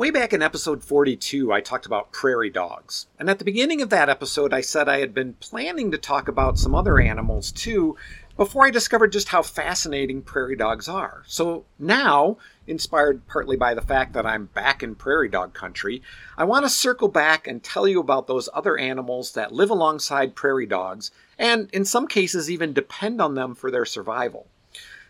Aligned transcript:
Way 0.00 0.10
back 0.10 0.32
in 0.32 0.40
episode 0.40 0.82
42, 0.82 1.52
I 1.52 1.60
talked 1.60 1.84
about 1.84 2.10
prairie 2.10 2.48
dogs. 2.48 3.06
And 3.18 3.28
at 3.28 3.38
the 3.38 3.44
beginning 3.44 3.82
of 3.82 3.90
that 3.90 4.08
episode, 4.08 4.54
I 4.54 4.62
said 4.62 4.88
I 4.88 5.00
had 5.00 5.12
been 5.12 5.34
planning 5.34 5.90
to 5.90 5.98
talk 5.98 6.26
about 6.26 6.58
some 6.58 6.74
other 6.74 6.98
animals 6.98 7.52
too 7.52 7.98
before 8.34 8.64
I 8.64 8.70
discovered 8.70 9.12
just 9.12 9.28
how 9.28 9.42
fascinating 9.42 10.22
prairie 10.22 10.56
dogs 10.56 10.88
are. 10.88 11.22
So 11.26 11.66
now, 11.78 12.38
inspired 12.66 13.26
partly 13.26 13.58
by 13.58 13.74
the 13.74 13.82
fact 13.82 14.14
that 14.14 14.24
I'm 14.24 14.46
back 14.46 14.82
in 14.82 14.94
prairie 14.94 15.28
dog 15.28 15.52
country, 15.52 16.00
I 16.38 16.44
want 16.44 16.64
to 16.64 16.70
circle 16.70 17.08
back 17.08 17.46
and 17.46 17.62
tell 17.62 17.86
you 17.86 18.00
about 18.00 18.26
those 18.26 18.48
other 18.54 18.78
animals 18.78 19.32
that 19.32 19.52
live 19.52 19.68
alongside 19.68 20.34
prairie 20.34 20.64
dogs 20.64 21.10
and, 21.38 21.68
in 21.74 21.84
some 21.84 22.06
cases, 22.06 22.50
even 22.50 22.72
depend 22.72 23.20
on 23.20 23.34
them 23.34 23.54
for 23.54 23.70
their 23.70 23.84
survival. 23.84 24.46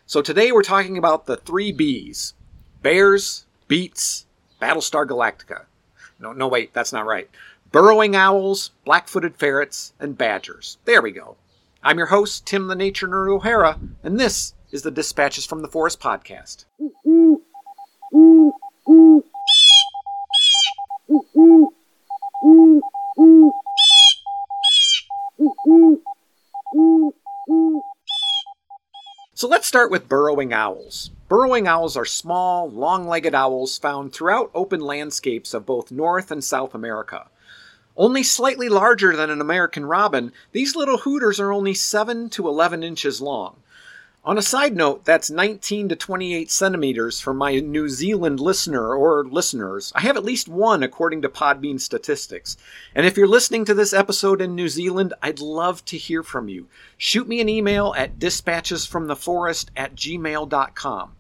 So 0.07 0.21
today 0.21 0.51
we're 0.51 0.65
talking 0.65 0.99
about 0.99 1.27
the 1.27 1.37
three 1.37 1.71
B's 1.71 2.35
bears, 2.83 3.47
beets, 3.69 4.27
Battlestar 4.61 5.07
Galactica. 5.07 5.65
No, 6.19 6.33
no, 6.33 6.47
wait, 6.49 6.73
that's 6.75 6.93
not 6.93 7.07
right. 7.07 7.29
Burrowing 7.73 8.15
owls, 8.15 8.73
black 8.85 9.09
footed 9.09 9.37
ferrets, 9.37 9.93
and 9.99 10.19
badgers. 10.19 10.79
There 10.85 11.01
we 11.01 11.13
go. 11.13 11.37
I'm 11.83 11.97
your 11.97 12.09
host, 12.09 12.47
Tim 12.47 12.67
the 12.67 12.75
Nature 12.75 13.09
Nerd 13.09 13.31
O'Hara, 13.31 13.79
and 14.03 14.21
this 14.21 14.55
is 14.71 14.83
the 14.83 14.91
Dispatches 14.91 15.47
from 15.47 15.63
the 15.63 15.69
Forest 15.69 16.01
podcast. 16.01 16.67
So 29.35 29.49
let's 29.49 29.67
start 29.67 29.91
with 29.91 30.07
burrowing 30.07 30.53
owls. 30.53 31.13
Burrowing 31.31 31.69
owls 31.69 31.97
are 31.97 32.05
small, 32.05 32.69
long 32.69 33.07
legged 33.07 33.37
owls 33.37 33.79
found 33.79 34.13
throughout 34.13 34.51
open 34.53 34.81
landscapes 34.81 35.55
of 35.55 35.65
both 35.65 35.93
North 35.93 36.33
and 36.33 36.43
South 36.43 36.75
America. 36.75 37.29
Only 37.97 38.25
slightly 38.25 38.69
larger 38.69 39.15
than 39.15 39.31
an 39.31 39.41
American 39.41 39.87
robin, 39.87 40.33
these 40.51 40.75
little 40.75 40.99
hooters 40.99 41.39
are 41.39 41.53
only 41.53 41.73
7 41.73 42.31
to 42.31 42.49
11 42.49 42.83
inches 42.83 43.21
long. 43.21 43.63
On 44.25 44.39
a 44.39 44.43
side 44.43 44.75
note, 44.75 45.05
that's 45.05 45.31
19 45.31 45.91
to 45.91 45.95
28 45.95 46.51
centimeters 46.51 47.21
for 47.21 47.33
my 47.33 47.61
New 47.61 47.89
Zealand 47.89 48.41
listener 48.41 48.93
or 48.93 49.25
listeners. 49.25 49.93
I 49.95 50.01
have 50.01 50.17
at 50.17 50.25
least 50.25 50.49
one 50.49 50.83
according 50.83 51.23
to 51.23 51.29
Podbean 51.29 51.81
statistics. 51.81 52.57
And 52.93 53.07
if 53.07 53.17
you're 53.17 53.29
listening 53.29 53.65
to 53.67 53.75
this 53.75 53.93
episode 53.93 54.43
in 54.43 54.57
New 54.57 54.69
Zealand, 54.69 55.15
I'd 55.23 55.39
love 55.39 55.85
to 55.85 55.97
hear 55.97 56.25
from 56.25 56.49
you. 56.49 56.67
Shoot 56.99 57.29
me 57.29 57.41
an 57.41 57.49
email 57.49 57.95
at 57.97 58.19
dispatchesfromtheforest 58.19 59.69
at 59.77 59.95
gmail.com. 59.95 61.13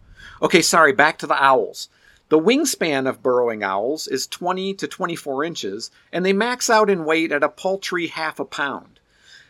Okay, 0.43 0.63
sorry, 0.63 0.93
back 0.93 1.19
to 1.19 1.27
the 1.27 1.43
owls. 1.43 1.89
The 2.31 2.39
wingspan 2.39 3.09
of 3.09 3.23
burrowing 3.23 3.65
owls 3.65 4.07
is 4.07 4.27
20 4.29 4.75
to 4.75 4.87
24 4.87 5.45
inches, 5.45 5.91
and 6.13 6.25
they 6.25 6.33
max 6.33 6.71
out 6.71 6.89
in 6.89 7.05
weight 7.05 7.33
at 7.33 7.43
a 7.43 7.49
paltry 7.49 8.07
half 8.07 8.39
a 8.39 8.45
pound. 8.45 9.01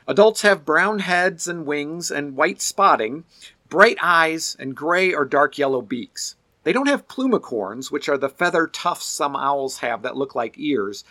Adults 0.08 0.42
have 0.42 0.64
brown 0.64 1.00
heads 1.00 1.46
and 1.46 1.66
wings 1.66 2.10
and 2.10 2.36
white 2.36 2.62
spotting, 2.62 3.24
bright 3.68 3.98
eyes, 4.00 4.56
and 4.58 4.74
gray 4.74 5.12
or 5.12 5.24
dark 5.24 5.58
yellow 5.58 5.82
beaks. 5.82 6.36
They 6.62 6.72
don't 6.72 6.88
have 6.88 7.06
plumicorns, 7.06 7.90
which 7.90 8.08
are 8.08 8.18
the 8.18 8.28
feather 8.28 8.66
tufts 8.66 9.06
some 9.06 9.36
owls 9.36 9.78
have 9.78 10.02
that 10.02 10.16
look 10.16 10.34
like 10.34 10.58
ears, 10.58 11.04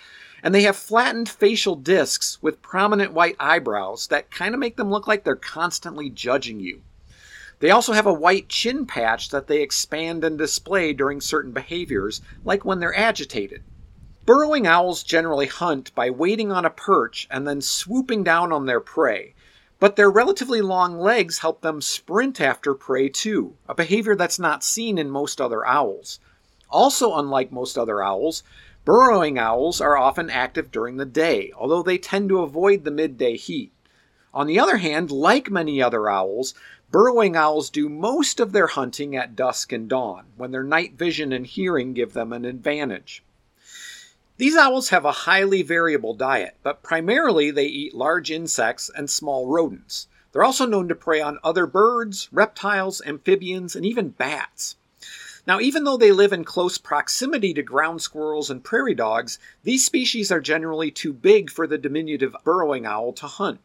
and 0.43 0.53
they 0.53 0.63
have 0.63 0.75
flattened 0.75 1.29
facial 1.29 1.75
discs 1.75 2.41
with 2.41 2.61
prominent 2.61 3.13
white 3.13 3.35
eyebrows 3.39 4.07
that 4.07 4.31
kind 4.31 4.53
of 4.53 4.59
make 4.59 4.75
them 4.75 4.89
look 4.91 5.07
like 5.07 5.23
they're 5.23 5.35
constantly 5.35 6.09
judging 6.09 6.59
you. 6.59 6.81
They 7.59 7.71
also 7.71 7.93
have 7.93 8.07
a 8.07 8.13
white 8.13 8.47
chin 8.47 8.85
patch 8.85 9.29
that 9.29 9.47
they 9.47 9.61
expand 9.61 10.23
and 10.23 10.37
display 10.37 10.93
during 10.93 11.19
certain 11.19 11.51
behaviors, 11.51 12.21
like 12.45 12.63
when 12.63 12.79
they're 12.79 12.97
agitated. 12.97 13.63
Burrowing 14.25 14.65
owls 14.65 15.03
generally 15.03 15.47
hunt 15.47 15.93
by 15.93 16.09
waiting 16.09 16.51
on 16.51 16.63
a 16.63 16.69
perch 16.69 17.27
and 17.29 17.47
then 17.47 17.61
swooping 17.61 18.23
down 18.23 18.53
on 18.53 18.65
their 18.65 18.79
prey, 18.79 19.33
but 19.79 19.95
their 19.95 20.09
relatively 20.09 20.61
long 20.61 20.99
legs 20.99 21.39
help 21.39 21.61
them 21.61 21.81
sprint 21.81 22.39
after 22.39 22.73
prey 22.73 23.09
too, 23.09 23.55
a 23.67 23.73
behavior 23.73 24.15
that's 24.15 24.39
not 24.39 24.63
seen 24.63 24.97
in 24.97 25.09
most 25.09 25.41
other 25.41 25.65
owls. 25.65 26.19
Also, 26.69 27.15
unlike 27.15 27.51
most 27.51 27.77
other 27.77 28.03
owls, 28.03 28.43
burrowing 28.85 29.39
owls 29.39 29.81
are 29.81 29.97
often 29.97 30.29
active 30.29 30.71
during 30.71 30.97
the 30.97 31.05
day, 31.05 31.51
although 31.57 31.81
they 31.81 31.97
tend 31.97 32.29
to 32.29 32.41
avoid 32.41 32.83
the 32.83 32.91
midday 32.91 33.35
heat. 33.35 33.73
On 34.31 34.45
the 34.45 34.59
other 34.59 34.77
hand, 34.77 35.09
like 35.09 35.49
many 35.49 35.81
other 35.81 36.07
owls, 36.07 36.53
burrowing 36.91 37.35
owls 37.35 37.69
do 37.69 37.87
most 37.87 38.39
of 38.39 38.51
their 38.51 38.67
hunting 38.67 39.15
at 39.15 39.35
dusk 39.35 39.71
and 39.71 39.87
dawn, 39.87 40.25
when 40.37 40.51
their 40.51 40.63
night 40.63 40.93
vision 40.93 41.31
and 41.31 41.45
hearing 41.45 41.93
give 41.93 42.13
them 42.13 42.33
an 42.33 42.45
advantage. 42.45 43.23
These 44.37 44.55
owls 44.55 44.89
have 44.89 45.03
a 45.03 45.11
highly 45.11 45.61
variable 45.61 46.13
diet, 46.13 46.55
but 46.63 46.81
primarily 46.81 47.51
they 47.51 47.65
eat 47.65 47.93
large 47.93 48.31
insects 48.31 48.89
and 48.95 49.09
small 49.09 49.47
rodents. 49.47 50.07
They're 50.31 50.43
also 50.43 50.65
known 50.65 50.87
to 50.87 50.95
prey 50.95 51.19
on 51.19 51.39
other 51.43 51.65
birds, 51.65 52.29
reptiles, 52.31 53.01
amphibians, 53.05 53.75
and 53.75 53.85
even 53.85 54.09
bats. 54.09 54.77
Now, 55.45 55.59
even 55.59 55.83
though 55.83 55.97
they 55.97 56.11
live 56.11 56.31
in 56.31 56.43
close 56.43 56.77
proximity 56.77 57.53
to 57.55 57.63
ground 57.63 58.01
squirrels 58.01 58.49
and 58.49 58.63
prairie 58.63 58.93
dogs, 58.93 59.39
these 59.63 59.83
species 59.83 60.31
are 60.31 60.39
generally 60.39 60.91
too 60.91 61.11
big 61.11 61.49
for 61.49 61.65
the 61.65 61.77
diminutive 61.77 62.35
burrowing 62.43 62.85
owl 62.85 63.13
to 63.13 63.27
hunt. 63.27 63.59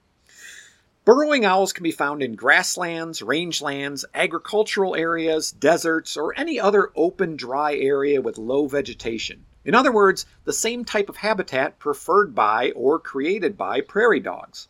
Burrowing 1.04 1.44
owls 1.44 1.74
can 1.74 1.82
be 1.82 1.90
found 1.90 2.22
in 2.22 2.34
grasslands, 2.34 3.20
rangelands, 3.20 4.06
agricultural 4.14 4.96
areas, 4.96 5.52
deserts, 5.52 6.16
or 6.16 6.32
any 6.34 6.58
other 6.58 6.92
open, 6.96 7.36
dry 7.36 7.74
area 7.74 8.22
with 8.22 8.38
low 8.38 8.66
vegetation. 8.66 9.44
In 9.66 9.74
other 9.74 9.92
words, 9.92 10.24
the 10.44 10.52
same 10.54 10.82
type 10.82 11.10
of 11.10 11.18
habitat 11.18 11.78
preferred 11.78 12.34
by 12.34 12.70
or 12.70 12.98
created 12.98 13.58
by 13.58 13.82
prairie 13.82 14.18
dogs. 14.18 14.68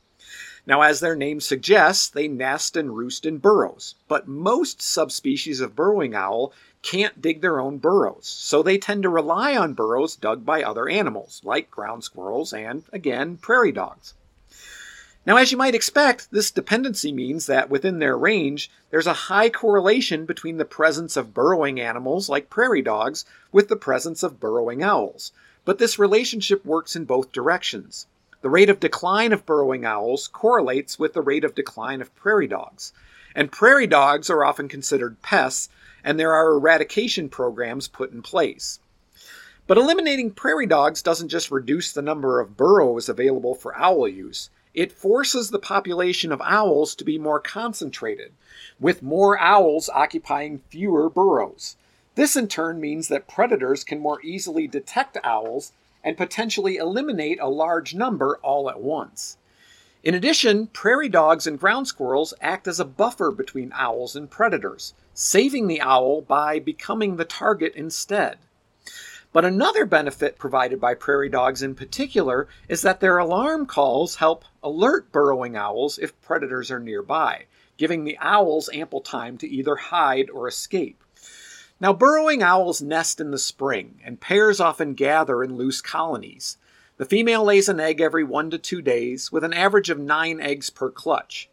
Now, 0.67 0.83
as 0.83 0.99
their 0.99 1.15
name 1.15 1.41
suggests, 1.41 2.09
they 2.09 2.27
nest 2.27 2.77
and 2.77 2.97
roost 2.97 3.27
in 3.27 3.39
burrows, 3.39 3.95
but 4.09 4.27
most 4.27 4.83
subspecies 4.83 5.61
of 5.61 5.77
burrowing 5.77 6.17
owl 6.17 6.53
can't 6.83 7.23
dig 7.23 7.43
their 7.43 7.61
own 7.61 7.79
burrows, 7.79 8.27
so 8.27 8.61
they 8.61 8.77
tend 8.77 9.05
to 9.05 9.09
rely 9.09 9.57
on 9.57 9.75
burrows 9.75 10.17
dug 10.17 10.45
by 10.45 10.65
other 10.65 10.89
animals, 10.89 11.43
like 11.45 11.71
ground 11.71 12.03
squirrels 12.03 12.53
and, 12.53 12.83
again, 12.93 13.37
prairie 13.37 13.71
dogs. 13.71 14.15
Now, 15.27 15.39
as 15.39 15.51
you 15.51 15.57
might 15.57 15.75
expect, 15.75 16.31
this 16.33 16.51
dependency 16.51 17.11
means 17.11 17.47
that 17.47 17.71
within 17.71 17.99
their 17.99 18.17
range, 18.17 18.71
there's 18.91 19.07
a 19.07 19.31
high 19.33 19.49
correlation 19.49 20.27
between 20.27 20.59
the 20.59 20.67
presence 20.67 21.17
of 21.17 21.33
burrowing 21.33 21.81
animals 21.81 22.29
like 22.29 22.51
prairie 22.51 22.83
dogs 22.83 23.25
with 23.51 23.69
the 23.69 23.77
presence 23.77 24.23
of 24.23 24.39
burrowing 24.39 24.83
owls. 24.83 25.33
But 25.65 25.79
this 25.79 25.99
relationship 25.99 26.63
works 26.67 26.95
in 26.95 27.07
both 27.07 27.33
directions. 27.33 28.07
The 28.43 28.51
rate 28.51 28.69
of 28.69 28.81
decline 28.81 29.33
of 29.33 29.47
burrowing 29.47 29.87
owls 29.87 30.29
correlates 30.29 30.99
with 30.99 31.15
the 31.15 31.23
rate 31.23 31.45
of 31.45 31.55
decline 31.55 32.03
of 32.03 32.15
prairie 32.15 32.47
dogs. 32.47 32.93
And 33.35 33.51
prairie 33.51 33.87
dogs 33.87 34.29
are 34.29 34.45
often 34.45 34.69
considered 34.69 35.23
pests, 35.23 35.71
and 36.05 36.21
there 36.21 36.35
are 36.35 36.53
eradication 36.53 37.31
programs 37.31 37.89
put 37.89 38.13
in 38.13 38.21
place. 38.21 38.79
But 39.67 39.79
eliminating 39.79 40.33
prairie 40.33 40.67
dogs 40.67 41.01
doesn't 41.01 41.31
just 41.31 41.51
reduce 41.51 41.93
the 41.93 42.03
number 42.03 42.41
of 42.41 42.59
burrows 42.59 43.09
available 43.09 43.55
for 43.55 43.75
owl 43.75 44.07
use 44.07 44.51
it 44.75 44.93
forces 44.93 45.51
the 45.51 45.59
population 45.59 46.33
of 46.33 46.43
owls 46.43 46.95
to 46.97 47.05
be 47.05 47.17
more 47.17 47.41
concentrated, 47.41 48.33
with 48.81 49.03
more 49.03 49.39
owls 49.39 49.89
occupying 49.89 50.59
fewer 50.69 51.09
burrows. 51.09 51.77
This 52.17 52.37
in 52.37 52.49
turn 52.49 52.81
means 52.81 53.09
that 53.09 53.29
predators 53.29 53.85
can 53.85 54.01
more 54.01 54.21
easily 54.23 54.67
detect 54.67 55.17
owls 55.25 55.73
and 56.03 56.17
potentially 56.17 56.77
eliminate 56.77 57.41
a 57.41 57.49
large 57.49 57.95
number 57.95 58.39
all 58.43 58.69
at 58.69 58.81
once. 58.81 59.39
In 60.03 60.15
addition, 60.15 60.67
prairie 60.67 61.09
dogs 61.09 61.47
and 61.47 61.59
ground 61.59 61.89
squirrels 61.89 62.35
act 62.41 62.69
as 62.69 62.79
a 62.79 62.85
buffer 62.85 63.31
between 63.31 63.73
owls 63.75 64.15
and 64.15 64.31
predators, 64.31 64.93
saving 65.15 65.67
the 65.67 65.81
owl 65.81 66.21
by 66.21 66.59
becoming 66.59 67.17
the 67.17 67.25
target 67.25 67.73
instead. 67.75 68.37
But 69.35 69.45
another 69.45 69.85
benefit 69.85 70.39
provided 70.39 70.81
by 70.81 70.95
prairie 70.95 71.29
dogs 71.29 71.61
in 71.61 71.75
particular 71.75 72.47
is 72.69 72.83
that 72.83 73.01
their 73.01 73.19
alarm 73.19 73.67
calls 73.67 74.15
help 74.15 74.45
alert 74.63 75.11
burrowing 75.11 75.57
owls 75.57 75.99
if 75.99 76.21
predators 76.21 76.71
are 76.71 76.79
nearby, 76.79 77.47
giving 77.77 78.05
the 78.05 78.17
owls 78.21 78.71
ample 78.73 79.01
time 79.01 79.37
to 79.39 79.49
either 79.49 79.75
hide 79.75 80.31
or 80.31 80.47
escape. 80.47 81.03
Now, 81.81 81.93
burrowing 81.93 82.45
owls 82.45 82.81
nest 82.81 83.21
in 83.21 83.33
the 83.33 83.39
spring, 83.39 84.01
and 84.05 84.21
pairs 84.21 84.61
often 84.61 84.95
gather 84.95 85.43
in 85.43 85.57
loose 85.57 85.81
colonies. 85.81 86.57
The 86.97 87.05
female 87.05 87.43
lays 87.43 87.69
an 87.69 87.81
egg 87.81 88.01
every 88.01 88.23
one 88.23 88.53
to 88.53 88.59
two 88.59 88.83
days, 88.83 89.33
with 89.33 89.43
an 89.43 89.53
average 89.53 89.91
of 89.91 89.99
nine 89.99 90.41
eggs 90.41 90.71
per 90.71 90.93
clutch. 90.93 91.51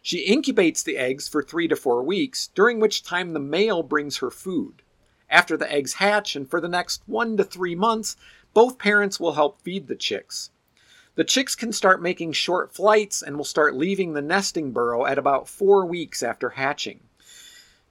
She 0.00 0.24
incubates 0.24 0.84
the 0.84 0.98
eggs 0.98 1.26
for 1.26 1.42
three 1.42 1.66
to 1.66 1.74
four 1.74 2.04
weeks, 2.04 2.50
during 2.54 2.78
which 2.78 3.02
time 3.02 3.32
the 3.32 3.40
male 3.40 3.82
brings 3.82 4.18
her 4.18 4.30
food. 4.30 4.82
After 5.30 5.56
the 5.56 5.70
eggs 5.70 5.94
hatch 5.94 6.36
and 6.36 6.48
for 6.48 6.60
the 6.60 6.68
next 6.68 7.02
one 7.06 7.36
to 7.36 7.44
three 7.44 7.74
months, 7.74 8.16
both 8.52 8.78
parents 8.78 9.18
will 9.18 9.32
help 9.32 9.60
feed 9.62 9.88
the 9.88 9.96
chicks. 9.96 10.50
The 11.16 11.24
chicks 11.24 11.54
can 11.54 11.72
start 11.72 12.02
making 12.02 12.32
short 12.32 12.74
flights 12.74 13.22
and 13.22 13.36
will 13.36 13.44
start 13.44 13.76
leaving 13.76 14.12
the 14.12 14.22
nesting 14.22 14.72
burrow 14.72 15.06
at 15.06 15.18
about 15.18 15.48
four 15.48 15.86
weeks 15.86 16.22
after 16.22 16.50
hatching. 16.50 17.00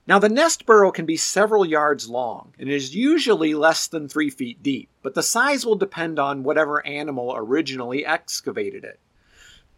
Now, 0.06 0.20
the 0.20 0.28
nest 0.28 0.66
burrow 0.66 0.92
can 0.92 1.06
be 1.06 1.16
several 1.16 1.66
yards 1.66 2.10
long 2.10 2.54
and 2.60 2.68
is 2.68 2.94
usually 2.94 3.54
less 3.54 3.88
than 3.88 4.10
three 4.10 4.30
feet 4.30 4.62
deep, 4.62 4.90
but 5.02 5.14
the 5.14 5.24
size 5.24 5.66
will 5.66 5.76
depend 5.76 6.20
on 6.20 6.44
whatever 6.44 6.86
animal 6.86 7.34
originally 7.34 8.06
excavated 8.06 8.84
it. 8.84 9.00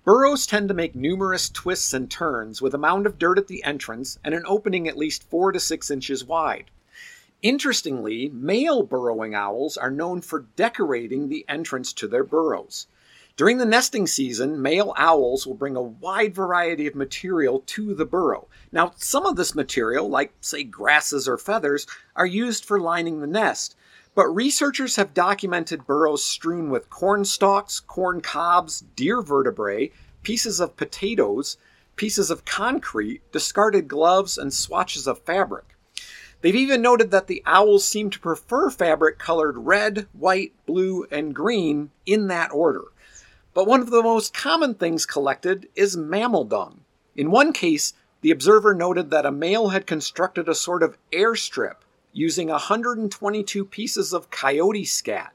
Burrows 0.04 0.48
tend 0.48 0.68
to 0.68 0.74
make 0.74 0.96
numerous 0.96 1.50
twists 1.50 1.94
and 1.94 2.10
turns 2.10 2.62
with 2.62 2.74
a 2.74 2.80
mound 2.80 3.06
of 3.06 3.20
dirt 3.20 3.38
at 3.38 3.48
the 3.48 3.64
entrance 3.64 4.18
and 4.24 4.34
an 4.34 4.44
opening 4.48 4.88
at 4.88 4.98
least 4.98 5.30
four 5.30 5.52
to 5.52 5.60
six 5.60 5.92
inches 5.92 6.24
wide. 6.24 6.72
Interestingly, 7.46 8.28
male 8.30 8.82
burrowing 8.82 9.36
owls 9.36 9.78
are 9.78 9.92
known 9.92 10.20
for 10.22 10.48
decorating 10.56 11.30
the 11.30 11.46
entrance 11.48 11.94
to 11.94 12.08
their 12.08 12.24
burrows. 12.24 12.88
During 13.38 13.60
the 13.60 13.68
nesting 13.68 14.08
season, 14.08 14.64
male 14.64 14.96
owls 14.98 15.46
will 15.46 15.54
bring 15.54 15.76
a 15.76 15.82
wide 15.84 16.34
variety 16.34 16.88
of 16.88 16.96
material 16.96 17.60
to 17.68 17.94
the 17.94 18.04
burrow. 18.04 18.48
Now, 18.72 18.94
some 18.96 19.28
of 19.28 19.36
this 19.36 19.54
material, 19.54 20.10
like, 20.10 20.34
say, 20.42 20.64
grasses 20.64 21.28
or 21.28 21.38
feathers, 21.38 21.86
are 22.16 22.26
used 22.26 22.66
for 22.66 22.80
lining 22.80 23.22
the 23.22 23.28
nest. 23.28 23.76
But 24.16 24.26
researchers 24.30 24.96
have 24.96 25.14
documented 25.14 25.86
burrows 25.86 26.24
strewn 26.24 26.72
with 26.72 26.90
corn 26.90 27.26
stalks, 27.26 27.80
corn 27.80 28.22
cobs, 28.22 28.80
deer 28.96 29.22
vertebrae, 29.22 29.92
pieces 30.24 30.60
of 30.60 30.78
potatoes, 30.78 31.58
pieces 31.96 32.32
of 32.32 32.44
concrete, 32.44 33.22
discarded 33.32 33.88
gloves, 33.88 34.36
and 34.36 34.52
swatches 34.52 35.06
of 35.06 35.20
fabric. 35.20 35.75
They've 36.46 36.56
even 36.56 36.84
noted 36.84 37.10
that 37.10 37.26
the 37.26 37.42
owls 37.48 37.88
seem 37.88 38.12
to 38.12 38.20
prefer 38.20 38.70
fabric 38.70 39.18
colored 39.18 39.58
red, 39.58 40.06
white, 40.14 40.54
blue, 40.68 41.08
and 41.10 41.34
green 41.34 41.90
in 42.06 42.28
that 42.28 42.52
order. 42.52 42.84
But 43.56 43.66
one 43.66 43.82
of 43.82 43.90
the 43.90 44.04
most 44.04 44.32
common 44.32 44.76
things 44.76 45.08
collected 45.08 45.68
is 45.74 45.98
mammal 45.98 46.44
dung. 46.44 46.82
In 47.16 47.32
one 47.32 47.52
case, 47.52 47.94
the 48.22 48.30
observer 48.30 48.76
noted 48.76 49.10
that 49.10 49.26
a 49.26 49.32
male 49.32 49.70
had 49.70 49.88
constructed 49.88 50.48
a 50.48 50.54
sort 50.54 50.84
of 50.84 51.00
airstrip 51.12 51.78
using 52.14 52.50
122 52.50 53.66
pieces 53.66 54.14
of 54.14 54.30
coyote 54.30 54.86
scat. 54.86 55.34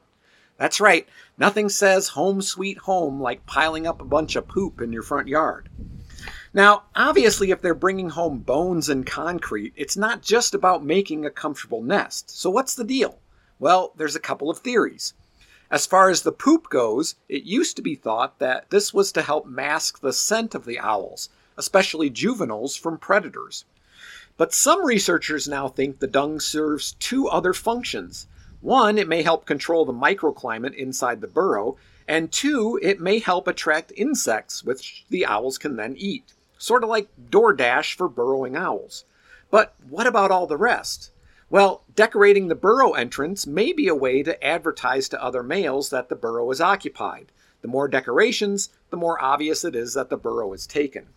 That's 0.55 0.79
right, 0.79 1.09
nothing 1.37 1.67
says 1.67 2.07
home 2.07 2.41
sweet 2.41 2.77
home 2.77 3.19
like 3.19 3.45
piling 3.45 3.85
up 3.85 3.99
a 3.99 4.05
bunch 4.05 4.37
of 4.37 4.47
poop 4.47 4.79
in 4.79 4.93
your 4.93 5.03
front 5.03 5.27
yard. 5.27 5.67
Now, 6.53 6.83
obviously, 6.93 7.51
if 7.51 7.61
they're 7.61 7.73
bringing 7.73 8.09
home 8.09 8.39
bones 8.39 8.89
and 8.89 9.05
concrete, 9.05 9.71
it's 9.77 9.95
not 9.95 10.21
just 10.21 10.53
about 10.53 10.83
making 10.83 11.25
a 11.25 11.29
comfortable 11.29 11.81
nest. 11.81 12.29
So, 12.29 12.49
what's 12.49 12.75
the 12.75 12.83
deal? 12.83 13.19
Well, 13.57 13.93
there's 13.95 14.17
a 14.17 14.19
couple 14.19 14.49
of 14.49 14.57
theories. 14.57 15.13
As 15.69 15.85
far 15.85 16.09
as 16.09 16.23
the 16.23 16.33
poop 16.33 16.69
goes, 16.69 17.15
it 17.29 17.43
used 17.43 17.77
to 17.77 17.81
be 17.81 17.95
thought 17.95 18.39
that 18.39 18.69
this 18.69 18.93
was 18.93 19.13
to 19.13 19.21
help 19.21 19.45
mask 19.45 20.01
the 20.01 20.11
scent 20.11 20.53
of 20.53 20.65
the 20.65 20.77
owls, 20.77 21.29
especially 21.55 22.09
juveniles, 22.09 22.75
from 22.75 22.97
predators. 22.97 23.63
But 24.35 24.53
some 24.53 24.85
researchers 24.85 25.47
now 25.47 25.69
think 25.69 25.99
the 25.99 26.07
dung 26.07 26.41
serves 26.41 26.97
two 26.99 27.29
other 27.29 27.53
functions. 27.53 28.27
One, 28.59 28.97
it 28.97 29.07
may 29.07 29.21
help 29.21 29.45
control 29.45 29.85
the 29.85 29.93
microclimate 29.93 30.73
inside 30.73 31.21
the 31.21 31.27
burrow, 31.27 31.77
and 32.09 32.29
two, 32.29 32.77
it 32.81 32.99
may 32.99 33.19
help 33.19 33.47
attract 33.47 33.93
insects, 33.95 34.65
which 34.65 35.05
the 35.09 35.25
owls 35.25 35.57
can 35.57 35.77
then 35.77 35.95
eat. 35.95 36.33
Sort 36.61 36.83
of 36.83 36.89
like 36.91 37.09
DoorDash 37.31 37.95
for 37.95 38.07
burrowing 38.07 38.55
owls. 38.55 39.03
But 39.49 39.73
what 39.89 40.05
about 40.05 40.29
all 40.29 40.45
the 40.45 40.57
rest? 40.57 41.09
Well, 41.49 41.81
decorating 41.95 42.49
the 42.49 42.55
burrow 42.55 42.91
entrance 42.91 43.47
may 43.47 43.73
be 43.73 43.87
a 43.87 43.95
way 43.95 44.21
to 44.21 44.41
advertise 44.45 45.09
to 45.09 45.23
other 45.23 45.41
males 45.41 45.89
that 45.89 46.07
the 46.07 46.15
burrow 46.15 46.51
is 46.51 46.61
occupied. 46.61 47.31
The 47.63 47.67
more 47.67 47.87
decorations, 47.87 48.69
the 48.91 48.97
more 48.97 49.19
obvious 49.19 49.65
it 49.65 49.75
is 49.75 49.95
that 49.95 50.11
the 50.11 50.17
burrow 50.17 50.53
is 50.53 50.67
taken. 50.67 51.07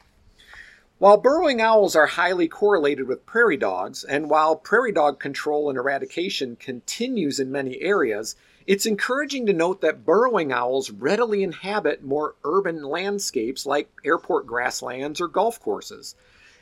While 0.97 1.19
burrowing 1.19 1.61
owls 1.61 1.95
are 1.95 2.07
highly 2.07 2.49
correlated 2.49 3.07
with 3.07 3.27
prairie 3.27 3.59
dogs, 3.59 4.03
and 4.03 4.31
while 4.31 4.57
prairie 4.57 4.93
dog 4.93 5.21
control 5.21 5.69
and 5.69 5.77
eradication 5.77 6.57
continues 6.57 7.39
in 7.39 7.53
many 7.53 7.83
areas, 7.83 8.35
it's 8.67 8.87
encouraging 8.87 9.47
to 9.47 9.53
note 9.53 9.81
that 9.83 10.05
burrowing 10.05 10.53
owls 10.53 10.91
readily 10.91 11.43
inhabit 11.43 12.03
more 12.03 12.35
urban 12.45 12.83
landscapes 12.83 13.67
like 13.67 13.91
airport 14.05 14.47
grasslands 14.47 15.21
or 15.21 15.29
golf 15.29 15.61
courses, 15.61 16.15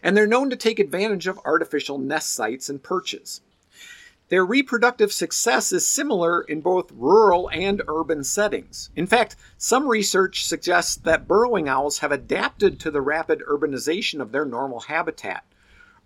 and 0.03 0.17
they're 0.17 0.27
known 0.27 0.51
to 0.51 0.57
take 0.57 0.79
advantage 0.79 1.27
of 1.27 1.39
artificial 1.45 1.99
nest 1.99 2.35
sites 2.35 2.69
and 2.69 2.83
perches. 2.83 3.41
Their 4.31 4.47
reproductive 4.47 5.13
success 5.13 5.73
is 5.73 5.87
similar 5.87 6.41
in 6.41 6.63
both 6.63 6.91
rural 6.93 7.51
and 7.51 7.83
urban 7.87 8.25
settings. 8.25 8.89
In 8.97 9.07
fact, 9.07 9.37
some 9.59 9.87
research 9.87 10.47
suggests 10.47 10.97
that 10.97 11.29
burrowing 11.29 11.69
owls 11.69 11.99
have 11.99 12.13
adapted 12.13 12.81
to 12.81 12.91
the 12.91 13.03
rapid 13.03 13.43
urbanization 13.49 14.21
of 14.21 14.33
their 14.33 14.47
normal 14.47 14.81
habitat. 14.81 15.45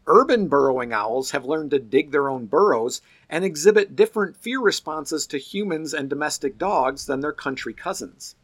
Urban 0.08 0.46
burrowing 0.46 0.92
owls 0.92 1.32
have 1.32 1.44
learned 1.44 1.72
to 1.72 1.80
dig 1.80 2.12
their 2.12 2.28
own 2.28 2.46
burrows 2.46 3.02
and 3.28 3.44
exhibit 3.44 3.96
different 3.96 4.36
fear 4.36 4.60
responses 4.60 5.26
to 5.26 5.36
humans 5.36 5.92
and 5.92 6.08
domestic 6.08 6.58
dogs 6.58 7.06
than 7.06 7.20
their 7.20 7.32
country 7.32 7.74
cousins. 7.74 8.36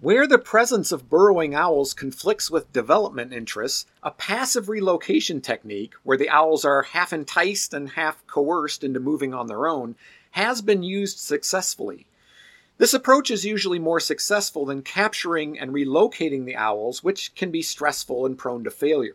Where 0.00 0.26
the 0.26 0.38
presence 0.38 0.90
of 0.90 1.08
burrowing 1.08 1.54
owls 1.54 1.94
conflicts 1.94 2.50
with 2.50 2.72
development 2.72 3.32
interests, 3.32 3.86
a 4.02 4.10
passive 4.10 4.68
relocation 4.68 5.40
technique, 5.40 5.94
where 6.02 6.16
the 6.16 6.30
owls 6.30 6.64
are 6.64 6.82
half 6.82 7.12
enticed 7.12 7.72
and 7.72 7.90
half 7.90 8.26
coerced 8.26 8.82
into 8.82 8.98
moving 8.98 9.32
on 9.32 9.46
their 9.46 9.68
own, 9.68 9.94
has 10.32 10.62
been 10.62 10.82
used 10.82 11.18
successfully. 11.18 12.06
This 12.76 12.94
approach 12.94 13.30
is 13.30 13.44
usually 13.44 13.78
more 13.80 14.00
successful 14.00 14.64
than 14.66 14.82
capturing 14.82 15.58
and 15.58 15.72
relocating 15.72 16.44
the 16.44 16.56
owls, 16.56 17.04
which 17.04 17.34
can 17.34 17.52
be 17.52 17.62
stressful 17.62 18.26
and 18.26 18.38
prone 18.38 18.64
to 18.64 18.70
failure. 18.70 19.14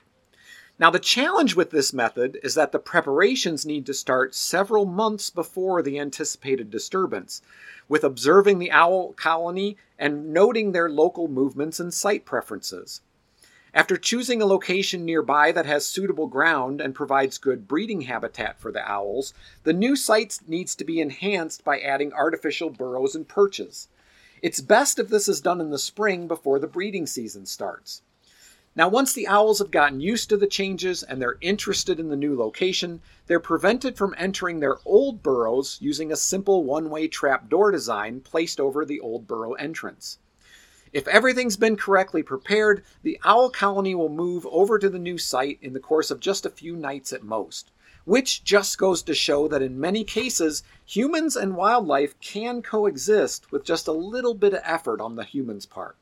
Now, 0.80 0.90
the 0.90 0.98
challenge 0.98 1.56
with 1.56 1.70
this 1.70 1.94
method 1.94 2.40
is 2.42 2.56
that 2.56 2.72
the 2.72 2.80
preparations 2.80 3.64
need 3.64 3.86
to 3.86 3.94
start 3.94 4.34
several 4.34 4.86
months 4.86 5.30
before 5.30 5.84
the 5.84 6.00
anticipated 6.00 6.72
disturbance, 6.72 7.44
with 7.88 8.04
observing 8.04 8.58
the 8.58 8.72
owl 8.72 9.14
colony 9.14 9.78
and 10.00 10.34
noting 10.34 10.72
their 10.72 10.90
local 10.90 11.28
movements 11.28 11.80
and 11.80 11.94
site 11.94 12.26
preferences. 12.26 13.02
After 13.72 13.98
choosing 13.98 14.42
a 14.42 14.48
location 14.48 15.06
nearby 15.06 15.52
that 15.52 15.68
has 15.68 15.86
suitable 15.86 16.28
ground 16.28 16.82
and 16.82 16.96
provides 16.96 17.38
good 17.38 17.68
breeding 17.68 18.02
habitat 18.02 18.60
for 18.60 18.72
the 18.72 18.88
owls, 18.88 19.34
the 19.64 19.74
new 19.74 19.96
site 19.96 20.40
needs 20.48 20.76
to 20.76 20.84
be 20.84 21.00
enhanced 21.00 21.64
by 21.64 21.80
adding 21.80 22.14
artificial 22.14 22.72
burrows 22.72 23.16
and 23.16 23.28
perches. 23.28 23.90
It's 24.42 24.60
best 24.60 24.98
if 24.98 25.08
this 25.08 25.28
is 25.28 25.40
done 25.40 25.62
in 25.62 25.70
the 25.70 25.80
spring 25.80 26.28
before 26.28 26.58
the 26.58 26.68
breeding 26.68 27.06
season 27.06 27.46
starts. 27.46 28.02
Now, 28.76 28.90
once 28.90 29.14
the 29.14 29.28
owls 29.28 29.60
have 29.60 29.70
gotten 29.70 30.02
used 30.02 30.30
to 30.30 30.38
the 30.38 30.48
changes 30.48 31.04
and 31.04 31.22
they're 31.22 31.38
interested 31.42 32.00
in 32.00 32.10
the 32.10 32.16
new 32.16 32.36
location, 32.36 33.02
they're 33.28 33.40
prevented 33.40 33.96
from 33.98 34.16
entering 34.18 34.60
their 34.60 34.80
old 34.84 35.22
burrows 35.22 35.78
using 35.80 36.12
a 36.12 36.16
simple 36.16 36.64
one 36.64 36.90
way 36.90 37.08
trap 37.08 37.50
door 37.50 37.70
design 37.70 38.22
placed 38.22 38.60
over 38.60 38.84
the 38.84 39.00
old 39.00 39.28
burrow 39.28 39.54
entrance. 39.54 40.18
If 40.92 41.08
everything's 41.08 41.56
been 41.56 41.78
correctly 41.78 42.24
prepared, 42.24 42.84
the 43.04 43.20
owl 43.24 43.52
colony 43.52 43.94
will 43.94 44.10
move 44.10 44.48
over 44.48 44.80
to 44.80 44.90
the 44.90 44.98
new 44.98 45.20
site 45.20 45.60
in 45.62 45.74
the 45.74 45.80
course 45.80 46.10
of 46.10 46.20
just 46.20 46.44
a 46.44 46.50
few 46.50 46.76
nights 46.76 47.14
at 47.14 47.22
most. 47.22 47.70
Which 48.06 48.44
just 48.44 48.80
goes 48.80 49.04
to 49.04 49.14
show 49.14 49.48
that 49.50 49.62
in 49.62 49.80
many 49.80 50.04
cases, 50.04 50.64
humans 50.84 51.36
and 51.36 51.56
wildlife 51.56 52.20
can 52.20 52.64
coexist 52.64 53.52
with 53.52 53.64
just 53.64 53.88
a 53.88 53.92
little 53.92 54.34
bit 54.34 54.56
of 54.56 54.62
effort 54.64 55.00
on 55.00 55.16
the 55.16 55.24
human's 55.24 55.68
part. 55.68 55.96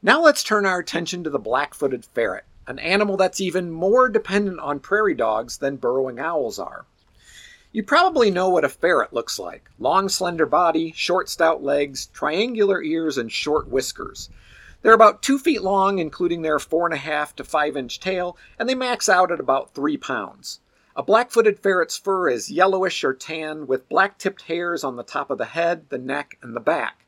Now 0.00 0.22
let's 0.22 0.44
turn 0.44 0.64
our 0.64 0.78
attention 0.78 1.24
to 1.24 1.30
the 1.30 1.40
black 1.40 1.74
footed 1.74 2.04
ferret, 2.04 2.44
an 2.68 2.78
animal 2.78 3.16
that's 3.16 3.40
even 3.40 3.72
more 3.72 4.08
dependent 4.08 4.60
on 4.60 4.78
prairie 4.78 5.16
dogs 5.16 5.58
than 5.58 5.74
burrowing 5.74 6.20
owls 6.20 6.60
are. 6.60 6.86
You 7.72 7.82
probably 7.82 8.30
know 8.30 8.48
what 8.48 8.64
a 8.64 8.68
ferret 8.68 9.12
looks 9.12 9.40
like 9.40 9.68
long, 9.76 10.08
slender 10.08 10.46
body, 10.46 10.92
short, 10.94 11.28
stout 11.28 11.64
legs, 11.64 12.06
triangular 12.06 12.80
ears, 12.80 13.18
and 13.18 13.32
short 13.32 13.66
whiskers. 13.66 14.30
They're 14.82 14.92
about 14.92 15.20
two 15.20 15.36
feet 15.36 15.62
long, 15.62 15.98
including 15.98 16.42
their 16.42 16.60
four 16.60 16.86
and 16.86 16.94
a 16.94 16.98
half 16.98 17.34
to 17.34 17.42
five 17.42 17.76
inch 17.76 17.98
tail, 17.98 18.36
and 18.56 18.68
they 18.68 18.76
max 18.76 19.08
out 19.08 19.32
at 19.32 19.40
about 19.40 19.74
three 19.74 19.96
pounds. 19.96 20.60
A 20.94 21.02
black 21.02 21.32
footed 21.32 21.58
ferret's 21.58 21.98
fur 21.98 22.28
is 22.28 22.52
yellowish 22.52 23.02
or 23.02 23.14
tan, 23.14 23.66
with 23.66 23.88
black 23.88 24.16
tipped 24.16 24.42
hairs 24.42 24.84
on 24.84 24.94
the 24.94 25.02
top 25.02 25.28
of 25.28 25.38
the 25.38 25.44
head, 25.44 25.90
the 25.90 25.98
neck, 25.98 26.38
and 26.40 26.54
the 26.54 26.60
back. 26.60 27.04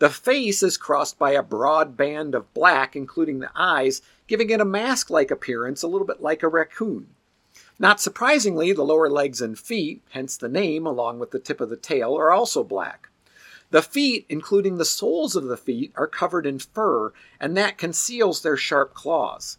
The 0.00 0.08
face 0.08 0.62
is 0.62 0.78
crossed 0.78 1.18
by 1.18 1.32
a 1.32 1.42
broad 1.42 1.94
band 1.94 2.34
of 2.34 2.54
black, 2.54 2.96
including 2.96 3.40
the 3.40 3.50
eyes, 3.54 4.00
giving 4.26 4.48
it 4.48 4.60
a 4.60 4.64
mask 4.64 5.10
like 5.10 5.30
appearance, 5.30 5.82
a 5.82 5.88
little 5.88 6.06
bit 6.06 6.22
like 6.22 6.42
a 6.42 6.48
raccoon. 6.48 7.08
Not 7.78 8.00
surprisingly, 8.00 8.72
the 8.72 8.82
lower 8.82 9.10
legs 9.10 9.42
and 9.42 9.58
feet, 9.58 10.02
hence 10.12 10.38
the 10.38 10.48
name, 10.48 10.86
along 10.86 11.18
with 11.18 11.32
the 11.32 11.38
tip 11.38 11.60
of 11.60 11.68
the 11.68 11.76
tail, 11.76 12.16
are 12.16 12.32
also 12.32 12.64
black. 12.64 13.10
The 13.72 13.82
feet, 13.82 14.24
including 14.30 14.78
the 14.78 14.86
soles 14.86 15.36
of 15.36 15.44
the 15.44 15.58
feet, 15.58 15.92
are 15.96 16.06
covered 16.06 16.46
in 16.46 16.60
fur, 16.60 17.12
and 17.38 17.54
that 17.58 17.76
conceals 17.76 18.40
their 18.40 18.56
sharp 18.56 18.94
claws. 18.94 19.58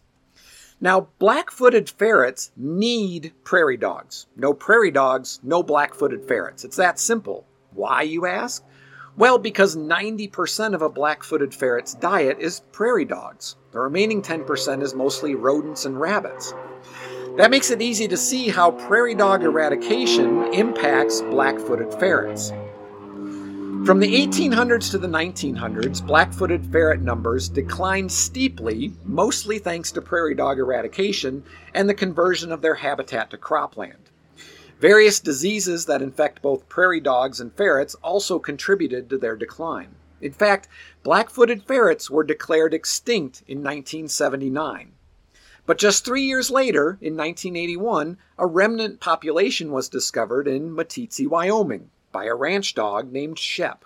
Now, 0.80 1.06
black 1.20 1.52
footed 1.52 1.88
ferrets 1.88 2.50
need 2.56 3.32
prairie 3.44 3.76
dogs. 3.76 4.26
No 4.34 4.52
prairie 4.52 4.90
dogs, 4.90 5.38
no 5.44 5.62
black 5.62 5.94
footed 5.94 6.26
ferrets. 6.26 6.64
It's 6.64 6.76
that 6.78 6.98
simple. 6.98 7.46
Why, 7.72 8.02
you 8.02 8.26
ask? 8.26 8.64
Well, 9.16 9.36
because 9.36 9.76
90% 9.76 10.74
of 10.74 10.80
a 10.80 10.88
black 10.88 11.22
footed 11.22 11.54
ferret's 11.54 11.92
diet 11.94 12.38
is 12.40 12.62
prairie 12.72 13.04
dogs. 13.04 13.56
The 13.72 13.78
remaining 13.78 14.22
10% 14.22 14.82
is 14.82 14.94
mostly 14.94 15.34
rodents 15.34 15.84
and 15.84 16.00
rabbits. 16.00 16.54
That 17.36 17.50
makes 17.50 17.70
it 17.70 17.82
easy 17.82 18.08
to 18.08 18.16
see 18.16 18.48
how 18.48 18.70
prairie 18.70 19.14
dog 19.14 19.42
eradication 19.42 20.54
impacts 20.54 21.20
black 21.20 21.58
footed 21.58 21.92
ferrets. 21.94 22.52
From 23.84 24.00
the 24.00 24.14
1800s 24.14 24.90
to 24.92 24.98
the 24.98 25.08
1900s, 25.08 26.06
black 26.06 26.32
footed 26.32 26.64
ferret 26.72 27.02
numbers 27.02 27.48
declined 27.50 28.12
steeply, 28.12 28.92
mostly 29.04 29.58
thanks 29.58 29.92
to 29.92 30.00
prairie 30.00 30.34
dog 30.34 30.58
eradication 30.58 31.42
and 31.74 31.88
the 31.88 31.94
conversion 31.94 32.50
of 32.50 32.62
their 32.62 32.76
habitat 32.76 33.30
to 33.30 33.36
cropland. 33.36 34.10
Various 34.82 35.20
diseases 35.20 35.86
that 35.86 36.02
infect 36.02 36.42
both 36.42 36.68
prairie 36.68 36.98
dogs 36.98 37.38
and 37.38 37.54
ferrets 37.54 37.94
also 38.02 38.40
contributed 38.40 39.08
to 39.08 39.16
their 39.16 39.36
decline. 39.36 39.94
In 40.20 40.32
fact, 40.32 40.66
black 41.04 41.30
footed 41.30 41.62
ferrets 41.62 42.10
were 42.10 42.24
declared 42.24 42.74
extinct 42.74 43.44
in 43.46 43.58
1979. 43.58 44.90
But 45.66 45.78
just 45.78 46.04
three 46.04 46.24
years 46.24 46.50
later, 46.50 46.98
in 47.00 47.16
1981, 47.16 48.18
a 48.36 48.46
remnant 48.48 48.98
population 48.98 49.70
was 49.70 49.88
discovered 49.88 50.48
in 50.48 50.74
Meeteetse, 50.74 51.28
Wyoming, 51.28 51.90
by 52.10 52.24
a 52.24 52.34
ranch 52.34 52.74
dog 52.74 53.12
named 53.12 53.38
Shep. 53.38 53.84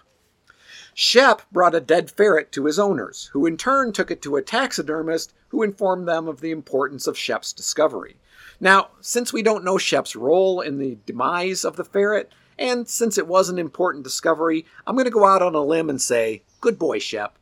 Shep 0.94 1.42
brought 1.52 1.74
a 1.74 1.80
dead 1.80 2.10
ferret 2.10 2.50
to 2.52 2.64
his 2.64 2.78
owners, 2.78 3.28
who 3.34 3.44
in 3.44 3.58
turn 3.58 3.92
took 3.92 4.10
it 4.10 4.22
to 4.22 4.36
a 4.36 4.40
taxidermist 4.40 5.34
who 5.48 5.62
informed 5.62 6.08
them 6.08 6.26
of 6.26 6.40
the 6.40 6.52
importance 6.52 7.06
of 7.06 7.18
Shep's 7.18 7.52
discovery. 7.52 8.16
Now, 8.60 8.88
since 9.00 9.32
we 9.32 9.42
don't 9.42 9.64
know 9.64 9.78
Shep's 9.78 10.16
role 10.16 10.60
in 10.60 10.78
the 10.78 10.98
demise 11.04 11.64
of 11.64 11.76
the 11.76 11.84
ferret, 11.84 12.32
and 12.58 12.88
since 12.88 13.18
it 13.18 13.26
was 13.26 13.48
an 13.48 13.58
important 13.58 14.04
discovery, 14.04 14.64
I'm 14.86 14.94
going 14.94 15.04
to 15.04 15.10
go 15.10 15.26
out 15.26 15.42
on 15.42 15.54
a 15.54 15.62
limb 15.62 15.90
and 15.90 16.00
say, 16.00 16.42
good 16.60 16.78
boy, 16.78 16.98
Shep. 16.98 17.36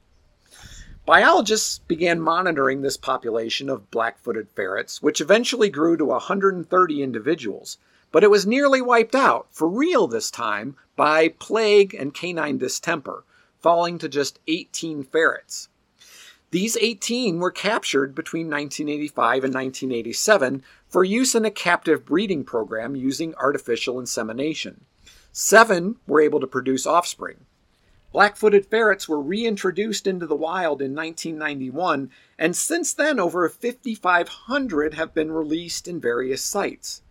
Biologists 1.07 1.81
began 1.81 2.21
monitoring 2.21 2.81
this 2.81 2.97
population 2.97 3.69
of 3.69 3.91
black 3.91 4.19
footed 4.19 4.49
ferrets, 4.57 5.03
which 5.03 5.21
eventually 5.21 5.69
grew 5.69 5.97
to 5.99 6.07
130 6.07 7.03
individuals. 7.03 7.79
But 8.11 8.25
it 8.25 8.31
was 8.31 8.47
nearly 8.47 8.81
wiped 8.81 9.15
out, 9.15 9.49
for 9.51 9.69
real 9.69 10.07
this 10.07 10.31
time, 10.31 10.77
by 10.97 11.29
plague 11.29 11.95
and 11.95 12.15
canine 12.15 12.59
distemper, 12.59 13.25
falling 13.61 13.99
to 13.99 14.09
just 14.09 14.39
18 14.49 15.05
ferrets. 15.05 15.69
These 16.51 16.77
18 16.81 17.41
were 17.41 17.51
captured 17.51 18.15
between 18.15 18.47
1985 18.47 19.45
and 19.45 19.55
1987 19.55 20.63
for 20.95 21.03
use 21.03 21.35
in 21.35 21.45
a 21.45 21.51
captive 21.51 22.05
breeding 22.05 22.45
program 22.45 22.95
using 22.95 23.35
artificial 23.35 23.99
insemination. 23.99 24.85
Seven 25.33 25.97
were 26.07 26.21
able 26.21 26.39
to 26.39 26.47
produce 26.47 26.87
offspring. 26.87 27.47
Black 28.13 28.37
footed 28.37 28.65
ferrets 28.65 29.09
were 29.09 29.21
reintroduced 29.21 30.07
into 30.07 30.25
the 30.25 30.37
wild 30.37 30.81
in 30.81 30.95
1991, 30.95 32.11
and 32.39 32.55
since 32.55 32.95
then, 32.95 33.19
over 33.19 33.49
5,500 33.49 34.95
have 34.95 35.13
been 35.13 35.33
released 35.33 35.89
in 35.89 36.01
various 36.01 36.45
sites. 36.45 37.03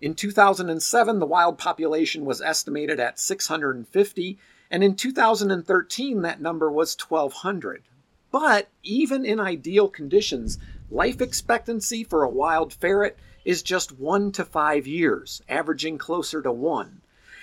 In 0.00 0.14
2007, 0.14 1.18
the 1.18 1.26
wild 1.26 1.58
population 1.58 2.24
was 2.24 2.40
estimated 2.40 3.00
at 3.00 3.18
650, 3.18 4.38
and 4.70 4.84
in 4.84 4.94
2013, 4.94 6.22
that 6.22 6.40
number 6.40 6.70
was 6.70 6.96
1,200. 6.96 7.82
But 8.30 8.68
even 8.84 9.24
in 9.24 9.40
ideal 9.40 9.88
conditions, 9.88 10.58
life 10.94 11.20
expectancy 11.20 12.04
for 12.04 12.22
a 12.22 12.30
wild 12.30 12.72
ferret 12.72 13.18
is 13.44 13.62
just 13.62 13.98
one 13.98 14.30
to 14.30 14.44
five 14.44 14.86
years, 14.86 15.42
averaging 15.48 15.98
closer 15.98 16.40
to 16.40 16.52
one. 16.52 17.02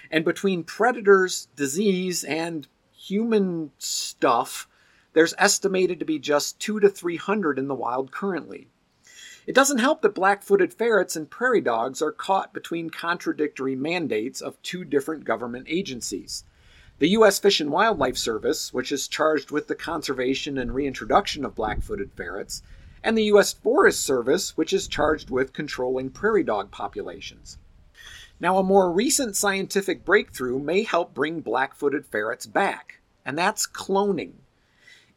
And 0.10 0.24
between 0.24 0.64
predators, 0.64 1.50
disease, 1.58 2.24
and 2.24 2.68
human 2.94 3.72
stuff, 3.78 4.70
there's 5.14 5.34
estimated 5.38 6.00
to 6.00 6.06
be 6.06 6.18
just 6.18 6.60
two 6.60 6.80
to 6.80 6.90
three 6.90 7.18
hundred 7.18 7.60
in 7.60 7.68
the 7.68 7.76
wild 7.76 8.12
currently. 8.12 8.70
It 9.46 9.56
doesn't 9.56 9.80
help 9.80 10.02
that 10.02 10.16
black 10.16 10.44
footed 10.44 10.74
ferrets 10.74 11.18
and 11.18 11.30
prairie 11.30 11.62
dogs 11.62 12.02
are 12.02 12.12
caught 12.12 12.54
between 12.54 12.90
contradictory 12.90 13.76
mandates 13.76 14.40
of 14.40 14.62
two 14.62 14.86
different 14.86 15.26
government 15.26 15.66
agencies. 15.68 16.46
The 17.00 17.10
U.S. 17.10 17.40
Fish 17.40 17.60
and 17.60 17.72
Wildlife 17.72 18.18
Service, 18.18 18.72
which 18.72 18.92
is 18.92 19.08
charged 19.08 19.52
with 19.52 19.68
the 19.68 19.76
conservation 19.76 20.58
and 20.58 20.74
reintroduction 20.74 21.44
of 21.44 21.56
black 21.56 21.82
footed 21.82 22.14
ferrets, 22.14 22.62
and 23.04 23.18
the 23.18 23.26
U.S. 23.26 23.54
Forest 23.54 24.02
Service, 24.02 24.56
which 24.56 24.74
is 24.74 24.88
charged 24.88 25.30
with 25.30 25.54
controlling 25.54 26.10
prairie 26.10 26.44
dog 26.44 26.72
populations. 26.72 27.58
Now, 28.40 28.58
a 28.58 28.64
more 28.64 28.92
recent 28.92 29.36
scientific 29.36 30.04
breakthrough 30.04 30.60
may 30.60 30.84
help 30.84 31.14
bring 31.14 31.42
black 31.42 31.76
footed 31.76 32.06
ferrets 32.06 32.46
back, 32.46 33.00
and 33.26 33.38
that's 33.38 33.68
cloning. 33.68 34.34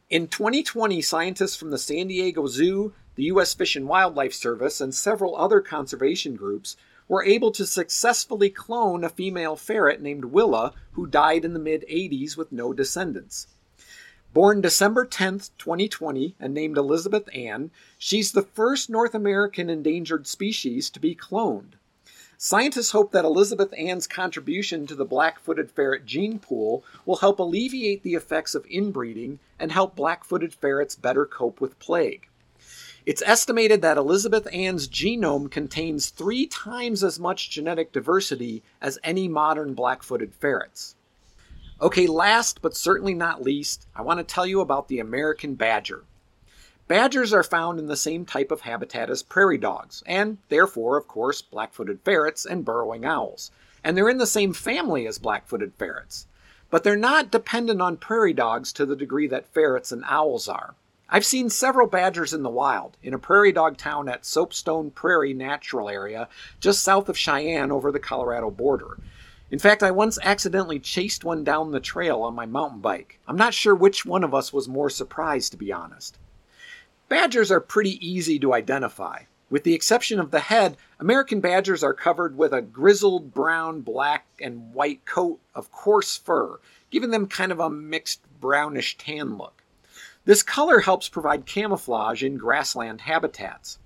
In 0.09 0.27
2020, 0.27 1.01
scientists 1.01 1.55
from 1.55 1.71
the 1.71 1.79
San 1.79 2.07
Diego 2.07 2.45
Zoo, 2.45 2.93
the 3.15 3.23
U.S. 3.23 3.55
Fish 3.55 3.75
and 3.75 3.87
Wildlife 3.87 4.33
Service, 4.33 4.79
and 4.79 4.93
several 4.93 5.35
other 5.35 5.61
conservation 5.61 6.35
groups 6.35 6.77
were 7.07 7.23
able 7.23 7.51
to 7.51 7.65
successfully 7.65 8.49
clone 8.49 9.03
a 9.03 9.09
female 9.09 9.55
ferret 9.55 10.01
named 10.01 10.25
Willa 10.25 10.73
who 10.91 11.07
died 11.07 11.45
in 11.45 11.53
the 11.53 11.59
mid 11.59 11.83
80s 11.89 12.37
with 12.37 12.51
no 12.51 12.73
descendants. 12.73 13.47
Born 14.35 14.59
December 14.59 15.05
10, 15.05 15.43
2020, 15.57 16.35
and 16.41 16.53
named 16.53 16.77
Elizabeth 16.77 17.29
Ann, 17.33 17.71
she's 17.97 18.33
the 18.33 18.41
first 18.41 18.89
North 18.89 19.15
American 19.15 19.69
endangered 19.69 20.27
species 20.27 20.89
to 20.89 20.99
be 20.99 21.15
cloned. 21.15 21.75
Scientists 22.37 22.91
hope 22.91 23.13
that 23.13 23.23
Elizabeth 23.23 23.73
Ann's 23.77 24.07
contribution 24.07 24.87
to 24.87 24.95
the 24.95 25.05
black 25.05 25.39
footed 25.39 25.71
ferret 25.71 26.05
gene 26.05 26.37
pool 26.37 26.83
will 27.05 27.15
help 27.15 27.39
alleviate 27.39 28.03
the 28.03 28.15
effects 28.15 28.53
of 28.53 28.65
inbreeding 28.65 29.39
and 29.57 29.71
help 29.71 29.95
black 29.95 30.25
footed 30.25 30.53
ferrets 30.53 30.97
better 30.97 31.25
cope 31.25 31.61
with 31.61 31.79
plague. 31.79 32.27
It's 33.05 33.23
estimated 33.25 33.81
that 33.83 33.95
Elizabeth 33.95 34.49
Ann's 34.51 34.89
genome 34.89 35.49
contains 35.49 36.09
three 36.09 36.45
times 36.45 37.05
as 37.05 37.21
much 37.21 37.51
genetic 37.51 37.93
diversity 37.93 38.63
as 38.81 38.99
any 39.01 39.29
modern 39.29 39.75
black 39.75 40.03
footed 40.03 40.35
ferrets. 40.35 40.94
Okay, 41.81 42.07
last 42.07 42.61
but 42.61 42.77
certainly 42.77 43.13
not 43.13 43.43
least, 43.43 43.85
I 43.93 44.01
want 44.01 44.19
to 44.19 44.23
tell 44.23 44.45
you 44.45 44.61
about 44.61 44.87
the 44.87 44.99
American 44.99 45.55
badger. 45.55 46.03
Badgers 46.87 47.33
are 47.33 47.43
found 47.43 47.79
in 47.79 47.87
the 47.87 47.97
same 47.97 48.25
type 48.25 48.49
of 48.49 48.61
habitat 48.61 49.09
as 49.09 49.23
prairie 49.23 49.57
dogs, 49.57 50.01
and 50.05 50.37
therefore, 50.47 50.97
of 50.97 51.07
course, 51.07 51.41
black 51.41 51.73
footed 51.73 51.99
ferrets 52.05 52.45
and 52.45 52.63
burrowing 52.63 53.03
owls. 53.03 53.51
And 53.83 53.97
they're 53.97 54.07
in 54.07 54.19
the 54.19 54.27
same 54.27 54.53
family 54.53 55.05
as 55.05 55.17
black 55.17 55.47
footed 55.47 55.73
ferrets. 55.73 56.27
But 56.69 56.85
they're 56.85 56.95
not 56.95 57.29
dependent 57.29 57.81
on 57.81 57.97
prairie 57.97 58.33
dogs 58.33 58.71
to 58.73 58.85
the 58.85 58.95
degree 58.95 59.27
that 59.27 59.53
ferrets 59.53 59.91
and 59.91 60.03
owls 60.07 60.47
are. 60.47 60.75
I've 61.09 61.25
seen 61.25 61.49
several 61.49 61.87
badgers 61.87 62.33
in 62.33 62.41
the 62.41 62.49
wild, 62.49 62.97
in 63.03 63.13
a 63.13 63.19
prairie 63.19 63.51
dog 63.51 63.77
town 63.77 64.07
at 64.07 64.25
Soapstone 64.25 64.91
Prairie 64.91 65.33
Natural 65.33 65.89
Area, 65.89 66.29
just 66.61 66.83
south 66.83 67.09
of 67.09 67.17
Cheyenne 67.17 67.71
over 67.71 67.91
the 67.91 67.99
Colorado 67.99 68.49
border. 68.49 68.97
In 69.55 69.59
fact, 69.59 69.83
I 69.83 69.91
once 69.91 70.19
accidentally 70.21 70.79
chased 70.79 71.23
one 71.23 71.45
down 71.45 71.71
the 71.71 71.79
trail 71.79 72.23
on 72.23 72.35
my 72.35 72.45
mountain 72.45 72.81
bike. 72.81 73.21
I'm 73.25 73.37
not 73.37 73.53
sure 73.53 73.73
which 73.73 74.05
one 74.05 74.25
of 74.25 74.33
us 74.33 74.51
was 74.51 74.67
more 74.67 74.89
surprised, 74.89 75.53
to 75.53 75.57
be 75.57 75.71
honest. 75.71 76.17
Badgers 77.07 77.51
are 77.51 77.61
pretty 77.61 78.05
easy 78.05 78.37
to 78.39 78.53
identify. 78.53 79.21
With 79.49 79.63
the 79.63 79.73
exception 79.73 80.19
of 80.19 80.31
the 80.31 80.41
head, 80.41 80.75
American 80.99 81.39
badgers 81.39 81.85
are 81.85 81.93
covered 81.93 82.37
with 82.37 82.51
a 82.51 82.61
grizzled 82.61 83.33
brown, 83.33 83.79
black, 83.79 84.25
and 84.41 84.73
white 84.73 85.05
coat 85.05 85.39
of 85.55 85.71
coarse 85.71 86.17
fur, 86.17 86.59
giving 86.89 87.11
them 87.11 87.25
kind 87.25 87.53
of 87.53 87.61
a 87.61 87.69
mixed 87.69 88.23
brownish 88.41 88.97
tan 88.97 89.37
look. 89.37 89.63
This 90.25 90.43
color 90.43 90.81
helps 90.81 91.07
provide 91.07 91.45
camouflage 91.45 92.23
in 92.23 92.35
grassland 92.35 92.99
habitats. 92.99 93.79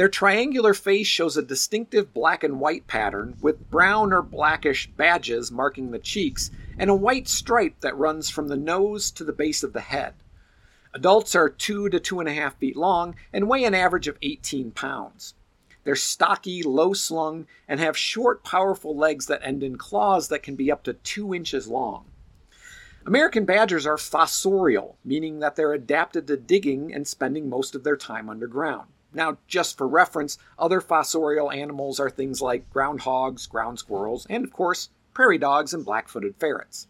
Their 0.00 0.08
triangular 0.08 0.72
face 0.72 1.06
shows 1.06 1.36
a 1.36 1.42
distinctive 1.42 2.14
black 2.14 2.42
and 2.42 2.58
white 2.58 2.86
pattern 2.86 3.36
with 3.42 3.68
brown 3.68 4.14
or 4.14 4.22
blackish 4.22 4.88
badges 4.96 5.52
marking 5.52 5.90
the 5.90 5.98
cheeks 5.98 6.50
and 6.78 6.88
a 6.88 6.94
white 6.94 7.28
stripe 7.28 7.80
that 7.80 7.98
runs 7.98 8.30
from 8.30 8.48
the 8.48 8.56
nose 8.56 9.10
to 9.10 9.24
the 9.24 9.34
base 9.34 9.62
of 9.62 9.74
the 9.74 9.82
head. 9.82 10.14
Adults 10.94 11.34
are 11.34 11.50
two 11.50 11.90
to 11.90 12.00
two 12.00 12.18
and 12.18 12.30
a 12.30 12.32
half 12.32 12.56
feet 12.56 12.76
long 12.76 13.14
and 13.30 13.46
weigh 13.46 13.62
an 13.64 13.74
average 13.74 14.08
of 14.08 14.16
18 14.22 14.70
pounds. 14.70 15.34
They're 15.84 15.96
stocky, 15.96 16.62
low 16.62 16.94
slung, 16.94 17.46
and 17.68 17.78
have 17.78 17.94
short, 17.94 18.42
powerful 18.42 18.96
legs 18.96 19.26
that 19.26 19.44
end 19.44 19.62
in 19.62 19.76
claws 19.76 20.28
that 20.28 20.42
can 20.42 20.56
be 20.56 20.72
up 20.72 20.82
to 20.84 20.94
two 20.94 21.34
inches 21.34 21.68
long. 21.68 22.06
American 23.04 23.44
badgers 23.44 23.86
are 23.86 23.98
fossorial, 23.98 24.94
meaning 25.04 25.40
that 25.40 25.56
they're 25.56 25.74
adapted 25.74 26.26
to 26.28 26.38
digging 26.38 26.90
and 26.90 27.06
spending 27.06 27.50
most 27.50 27.74
of 27.74 27.84
their 27.84 27.98
time 27.98 28.30
underground. 28.30 28.88
Now, 29.12 29.38
just 29.48 29.76
for 29.76 29.88
reference, 29.88 30.38
other 30.58 30.80
fossorial 30.80 31.54
animals 31.54 31.98
are 31.98 32.10
things 32.10 32.40
like 32.40 32.72
groundhogs, 32.72 33.48
ground 33.48 33.78
squirrels, 33.78 34.26
and 34.30 34.44
of 34.44 34.52
course, 34.52 34.90
prairie 35.12 35.38
dogs 35.38 35.74
and 35.74 35.84
black 35.84 36.08
footed 36.08 36.36
ferrets. 36.36 36.86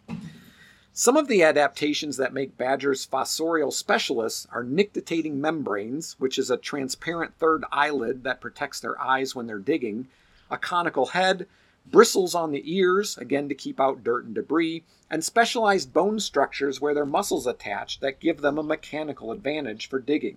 Some 0.93 1.17
of 1.17 1.29
the 1.29 1.43
adaptations 1.43 2.17
that 2.19 2.35
make 2.35 2.59
badgers 2.59 3.07
fossorial 3.07 3.73
specialists 3.73 4.47
are 4.53 4.65
nictitating 4.65 5.41
membranes, 5.41 6.17
which 6.19 6.37
is 6.37 6.51
a 6.51 6.59
transparent 6.59 7.39
third 7.39 7.65
eyelid 7.73 8.25
that 8.25 8.41
protects 8.41 8.81
their 8.81 9.01
eyes 9.01 9.35
when 9.35 9.47
they're 9.47 9.59
digging, 9.59 10.09
a 10.51 10.59
conical 10.59 11.07
head, 11.07 11.47
bristles 11.87 12.35
on 12.35 12.51
the 12.51 12.63
ears, 12.71 13.17
again 13.17 13.49
to 13.49 13.55
keep 13.55 13.81
out 13.81 14.05
dirt 14.05 14.27
and 14.27 14.35
debris, 14.35 14.85
and 15.09 15.25
specialized 15.25 15.93
bone 15.93 16.21
structures 16.21 16.81
where 16.81 16.93
their 16.93 17.07
muscles 17.07 17.47
attach 17.47 18.01
that 18.01 18.21
give 18.21 18.43
them 18.43 18.59
a 18.59 18.63
mechanical 18.63 19.33
advantage 19.33 19.89
for 19.89 20.01
digging. 20.01 20.37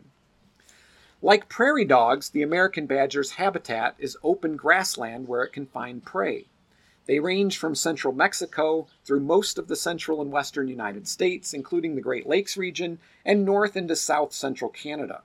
Like 1.25 1.47
prairie 1.47 1.85
dogs, 1.85 2.31
the 2.31 2.41
American 2.41 2.85
badger's 2.85 3.31
habitat 3.31 3.95
is 3.97 4.17
open 4.23 4.57
grassland 4.57 5.25
where 5.25 5.41
it 5.43 5.53
can 5.53 5.65
find 5.65 6.03
prey. 6.03 6.47
They 7.05 7.21
range 7.21 7.57
from 7.57 7.75
central 7.75 8.13
Mexico 8.13 8.87
through 9.05 9.21
most 9.21 9.57
of 9.57 9.69
the 9.69 9.77
central 9.77 10.21
and 10.21 10.33
western 10.33 10.67
United 10.67 11.07
States, 11.07 11.53
including 11.53 11.95
the 11.95 12.01
Great 12.01 12.27
Lakes 12.27 12.57
region, 12.57 12.99
and 13.23 13.45
north 13.45 13.77
into 13.77 13.95
south 13.95 14.33
central 14.33 14.69
Canada. 14.69 15.21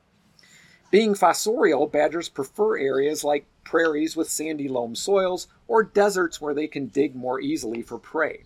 Being 0.92 1.14
fossorial, 1.14 1.90
badgers 1.90 2.28
prefer 2.28 2.78
areas 2.78 3.24
like 3.24 3.46
prairies 3.64 4.14
with 4.14 4.30
sandy 4.30 4.68
loam 4.68 4.94
soils 4.94 5.48
or 5.66 5.82
deserts 5.82 6.40
where 6.40 6.54
they 6.54 6.68
can 6.68 6.86
dig 6.86 7.16
more 7.16 7.40
easily 7.40 7.82
for 7.82 7.98
prey. 7.98 8.44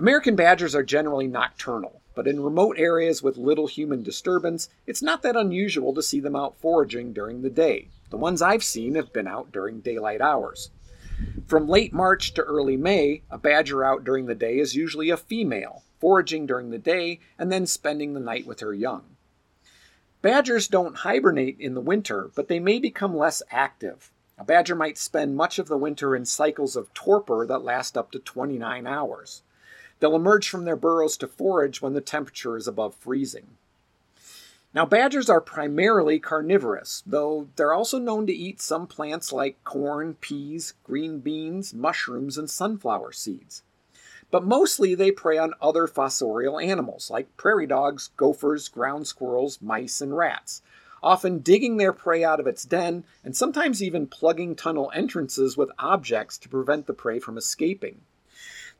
American 0.00 0.36
badgers 0.36 0.76
are 0.76 0.84
generally 0.84 1.26
nocturnal, 1.26 2.02
but 2.14 2.28
in 2.28 2.40
remote 2.40 2.76
areas 2.78 3.20
with 3.20 3.36
little 3.36 3.66
human 3.66 4.04
disturbance, 4.04 4.68
it's 4.86 5.02
not 5.02 5.22
that 5.22 5.34
unusual 5.34 5.92
to 5.92 6.02
see 6.04 6.20
them 6.20 6.36
out 6.36 6.56
foraging 6.60 7.12
during 7.12 7.42
the 7.42 7.50
day. 7.50 7.88
The 8.10 8.16
ones 8.16 8.40
I've 8.40 8.62
seen 8.62 8.94
have 8.94 9.12
been 9.12 9.26
out 9.26 9.50
during 9.50 9.80
daylight 9.80 10.20
hours. 10.20 10.70
From 11.48 11.66
late 11.66 11.92
March 11.92 12.32
to 12.34 12.42
early 12.42 12.76
May, 12.76 13.22
a 13.28 13.38
badger 13.38 13.82
out 13.82 14.04
during 14.04 14.26
the 14.26 14.36
day 14.36 14.60
is 14.60 14.76
usually 14.76 15.10
a 15.10 15.16
female, 15.16 15.82
foraging 15.98 16.46
during 16.46 16.70
the 16.70 16.78
day 16.78 17.18
and 17.36 17.50
then 17.50 17.66
spending 17.66 18.14
the 18.14 18.20
night 18.20 18.46
with 18.46 18.60
her 18.60 18.72
young. 18.72 19.16
Badgers 20.22 20.68
don't 20.68 20.98
hibernate 20.98 21.58
in 21.58 21.74
the 21.74 21.80
winter, 21.80 22.30
but 22.36 22.46
they 22.46 22.60
may 22.60 22.78
become 22.78 23.16
less 23.16 23.42
active. 23.50 24.12
A 24.38 24.44
badger 24.44 24.76
might 24.76 24.96
spend 24.96 25.34
much 25.34 25.58
of 25.58 25.66
the 25.66 25.76
winter 25.76 26.14
in 26.14 26.24
cycles 26.24 26.76
of 26.76 26.94
torpor 26.94 27.44
that 27.46 27.64
last 27.64 27.98
up 27.98 28.12
to 28.12 28.20
29 28.20 28.86
hours. 28.86 29.42
They'll 30.00 30.16
emerge 30.16 30.48
from 30.48 30.64
their 30.64 30.76
burrows 30.76 31.16
to 31.18 31.28
forage 31.28 31.82
when 31.82 31.92
the 31.92 32.00
temperature 32.00 32.56
is 32.56 32.68
above 32.68 32.94
freezing. 32.94 33.56
Now, 34.74 34.84
badgers 34.84 35.30
are 35.30 35.40
primarily 35.40 36.18
carnivorous, 36.18 37.02
though 37.06 37.48
they're 37.56 37.72
also 37.72 37.98
known 37.98 38.26
to 38.26 38.32
eat 38.32 38.60
some 38.60 38.86
plants 38.86 39.32
like 39.32 39.64
corn, 39.64 40.14
peas, 40.14 40.74
green 40.84 41.20
beans, 41.20 41.72
mushrooms, 41.72 42.36
and 42.36 42.50
sunflower 42.50 43.12
seeds. 43.12 43.62
But 44.30 44.44
mostly 44.44 44.94
they 44.94 45.10
prey 45.10 45.38
on 45.38 45.54
other 45.62 45.86
fossorial 45.86 46.62
animals 46.62 47.10
like 47.10 47.34
prairie 47.38 47.66
dogs, 47.66 48.10
gophers, 48.16 48.68
ground 48.68 49.06
squirrels, 49.06 49.62
mice, 49.62 50.02
and 50.02 50.14
rats, 50.14 50.60
often 51.02 51.38
digging 51.38 51.78
their 51.78 51.94
prey 51.94 52.22
out 52.22 52.38
of 52.38 52.46
its 52.46 52.64
den 52.64 53.04
and 53.24 53.34
sometimes 53.34 53.82
even 53.82 54.06
plugging 54.06 54.54
tunnel 54.54 54.92
entrances 54.94 55.56
with 55.56 55.70
objects 55.78 56.36
to 56.38 56.48
prevent 56.48 56.86
the 56.86 56.92
prey 56.92 57.18
from 57.18 57.38
escaping. 57.38 58.02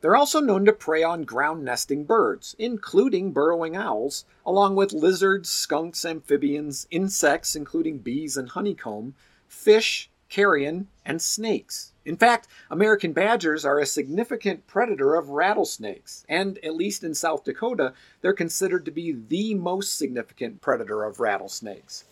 They're 0.01 0.15
also 0.15 0.39
known 0.39 0.63
to 0.63 0.71
prey 0.71 1.03
on 1.03 1.23
ground 1.23 1.65
nesting 1.65 2.05
birds, 2.05 2.55
including 2.57 3.33
burrowing 3.33 3.75
owls, 3.75 4.23
along 4.45 4.77
with 4.77 4.93
lizards, 4.93 5.49
skunks, 5.49 6.05
amphibians, 6.05 6.87
insects, 6.89 7.53
including 7.53 7.97
bees 7.97 8.37
and 8.37 8.47
honeycomb, 8.47 9.15
fish, 9.49 10.09
carrion, 10.29 10.87
and 11.05 11.21
snakes. 11.21 11.91
In 12.05 12.15
fact, 12.15 12.47
American 12.71 13.11
badgers 13.11 13.65
are 13.65 13.77
a 13.77 13.85
significant 13.85 14.67
predator 14.67 15.15
of 15.15 15.31
rattlesnakes, 15.31 16.25
and 16.29 16.57
at 16.59 16.75
least 16.75 17.03
in 17.03 17.13
South 17.13 17.43
Dakota, 17.43 17.93
they're 18.21 18.31
considered 18.31 18.85
to 18.85 18.91
be 18.91 19.11
the 19.11 19.53
most 19.53 19.97
significant 19.97 20.61
predator 20.61 21.03
of 21.03 21.19
rattlesnakes. 21.19 22.05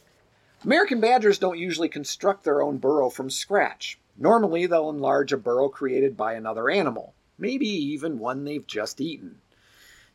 American 0.65 1.00
badgers 1.00 1.39
don't 1.39 1.58
usually 1.58 1.88
construct 1.88 2.44
their 2.44 2.62
own 2.62 2.79
burrow 2.79 3.10
from 3.10 3.29
scratch. 3.29 3.98
Normally, 4.17 4.65
they'll 4.65 4.89
enlarge 4.89 5.32
a 5.32 5.38
burrow 5.38 5.70
created 5.70 6.17
by 6.17 6.34
another 6.34 6.70
animal 6.70 7.13
maybe 7.38 7.67
even 7.67 8.17
one 8.17 8.44
they've 8.44 8.65
just 8.65 9.00
eaten. 9.00 9.39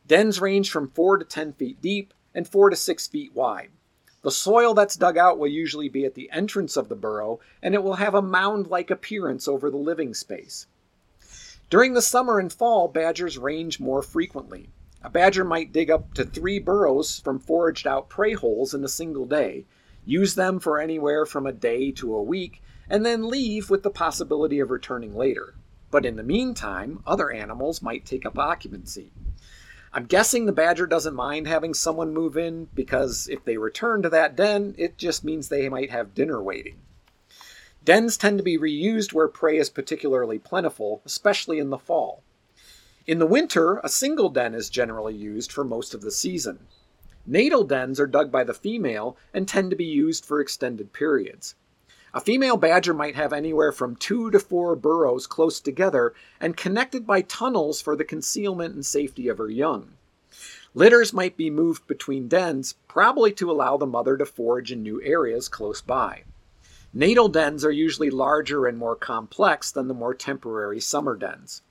Dens 0.05 0.41
range 0.41 0.69
from 0.69 0.89
4 0.89 1.19
to 1.19 1.25
10 1.25 1.53
feet 1.53 1.81
deep 1.81 2.13
and 2.35 2.47
4 2.47 2.71
to 2.71 2.75
6 2.75 3.07
feet 3.07 3.33
wide. 3.33 3.69
The 4.21 4.31
soil 4.31 4.73
that's 4.73 4.95
dug 4.95 5.17
out 5.17 5.37
will 5.37 5.47
usually 5.47 5.89
be 5.89 6.05
at 6.05 6.15
the 6.15 6.29
entrance 6.31 6.75
of 6.75 6.89
the 6.89 6.95
burrow, 6.95 7.39
and 7.61 7.73
it 7.73 7.83
will 7.83 7.95
have 7.95 8.13
a 8.13 8.21
mound 8.21 8.67
like 8.67 8.91
appearance 8.91 9.47
over 9.47 9.69
the 9.69 9.77
living 9.77 10.13
space. 10.13 10.67
During 11.69 11.93
the 11.93 12.01
summer 12.01 12.39
and 12.39 12.51
fall, 12.51 12.87
badgers 12.87 13.37
range 13.37 13.79
more 13.79 14.01
frequently. 14.01 14.69
A 15.01 15.09
badger 15.09 15.43
might 15.43 15.73
dig 15.73 15.89
up 15.89 16.13
to 16.13 16.25
three 16.25 16.59
burrows 16.59 17.19
from 17.19 17.39
foraged 17.39 17.87
out 17.87 18.09
prey 18.09 18.33
holes 18.33 18.73
in 18.73 18.83
a 18.83 18.89
single 18.89 19.25
day, 19.25 19.65
use 20.05 20.35
them 20.35 20.59
for 20.59 20.79
anywhere 20.79 21.25
from 21.25 21.45
a 21.45 21.53
day 21.53 21.91
to 21.91 22.15
a 22.15 22.23
week, 22.23 22.61
and 22.89 23.05
then 23.05 23.29
leave 23.29 23.69
with 23.69 23.83
the 23.83 23.89
possibility 23.89 24.59
of 24.59 24.71
returning 24.71 25.15
later 25.15 25.55
but 25.93 26.07
in 26.07 26.15
the 26.15 26.23
meantime, 26.23 27.03
other 27.05 27.29
animals 27.29 27.83
might 27.83 28.03
take 28.03 28.25
up 28.25 28.39
occupancy. 28.39 29.11
I'm 29.93 30.05
guessing 30.05 30.47
the 30.47 30.51
badger 30.51 30.87
doesn't 30.87 31.13
mind 31.13 31.45
having 31.47 31.75
someone 31.75 32.15
move 32.15 32.35
in 32.35 32.67
because 32.73 33.27
if 33.31 33.45
they 33.45 33.57
return 33.57 34.01
to 34.01 34.09
that 34.09 34.35
den, 34.35 34.73
it 34.75 34.97
just 34.97 35.23
means 35.23 35.49
they 35.49 35.69
might 35.69 35.91
have 35.91 36.15
dinner 36.15 36.41
waiting. 36.41 36.79
Dens 37.85 38.17
tend 38.17 38.39
to 38.39 38.43
be 38.43 38.57
reused 38.57 39.13
where 39.13 39.27
prey 39.27 39.59
is 39.59 39.69
particularly 39.69 40.39
plentiful, 40.39 41.03
especially 41.05 41.59
in 41.59 41.69
the 41.69 41.77
fall. 41.77 42.23
In 43.05 43.19
the 43.19 43.27
winter, 43.27 43.79
a 43.83 43.87
single 43.87 44.29
den 44.29 44.55
is 44.55 44.71
generally 44.71 45.13
used 45.13 45.51
for 45.51 45.63
most 45.63 45.93
of 45.93 46.01
the 46.01 46.09
season. 46.09 46.65
Natal 47.27 47.63
dens 47.63 47.99
are 47.99 48.07
dug 48.07 48.31
by 48.31 48.43
the 48.43 48.55
female 48.55 49.15
and 49.31 49.47
tend 49.47 49.69
to 49.69 49.75
be 49.75 49.85
used 49.85 50.25
for 50.25 50.39
extended 50.39 50.91
periods. 50.91 51.53
A 52.15 52.21
female 52.21 52.57
badger 52.57 52.93
might 52.93 53.15
have 53.15 53.33
anywhere 53.33 53.71
from 53.71 53.95
two 53.95 54.29
to 54.29 54.39
four 54.39 54.75
burrows 54.75 55.25
close 55.25 55.59
together 55.59 56.13
and 56.39 56.55
connected 56.55 57.07
by 57.07 57.21
tunnels 57.21 57.81
for 57.81 57.95
the 57.95 58.03
concealment 58.03 58.75
and 58.75 58.85
safety 58.85 59.27
of 59.27 59.39
her 59.39 59.49
young. 59.49 59.93
Litters 60.75 61.11
might 61.11 61.35
be 61.35 61.49
moved 61.49 61.87
between 61.87 62.27
dens, 62.27 62.75
probably 62.87 63.31
to 63.33 63.49
allow 63.49 63.77
the 63.77 63.87
mother 63.87 64.15
to 64.17 64.25
forage 64.25 64.71
in 64.71 64.83
new 64.83 65.01
areas 65.01 65.49
close 65.49 65.81
by. 65.81 66.23
Natal 66.93 67.29
dens 67.29 67.65
are 67.65 67.71
usually 67.71 68.11
larger 68.11 68.67
and 68.67 68.77
more 68.77 68.95
complex 68.95 69.71
than 69.71 69.87
the 69.87 69.93
more 69.95 70.13
temporary 70.13 70.79
summer 70.79 71.15
dens. 71.15 71.63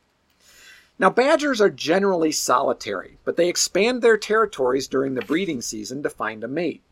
Now, 0.98 1.10
badgers 1.10 1.60
are 1.60 1.70
generally 1.70 2.32
solitary, 2.32 3.18
but 3.24 3.36
they 3.36 3.48
expand 3.48 4.02
their 4.02 4.16
territories 4.16 4.88
during 4.88 5.14
the 5.14 5.22
breeding 5.22 5.62
season 5.62 6.02
to 6.02 6.10
find 6.10 6.42
a 6.42 6.48
mate. 6.48 6.82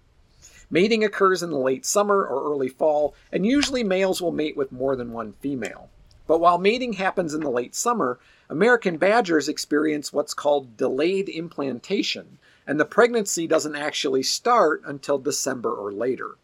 Mating 0.73 1.03
occurs 1.03 1.43
in 1.43 1.51
the 1.51 1.59
late 1.59 1.85
summer 1.85 2.25
or 2.25 2.53
early 2.53 2.69
fall, 2.69 3.15
and 3.33 3.45
usually 3.45 3.83
males 3.83 4.23
will 4.23 4.31
mate 4.31 4.57
with 4.57 4.71
more 4.71 4.95
than 4.95 5.13
one 5.13 5.33
female. 5.41 5.91
But 6.29 6.39
while 6.39 6.59
mating 6.59 6.93
happens 6.93 7.35
in 7.35 7.41
the 7.41 7.51
late 7.51 7.75
summer, 7.75 8.21
American 8.49 8.97
badgers 8.97 9.49
experience 9.49 10.13
what's 10.13 10.33
called 10.33 10.77
delayed 10.77 11.29
implantation, 11.29 12.39
and 12.69 12.79
the 12.79 12.85
pregnancy 12.85 13.49
doesn't 13.49 13.75
actually 13.75 14.23
start 14.23 14.83
until 14.87 15.19
December 15.19 15.75
or 15.75 15.91
later. 15.91 16.37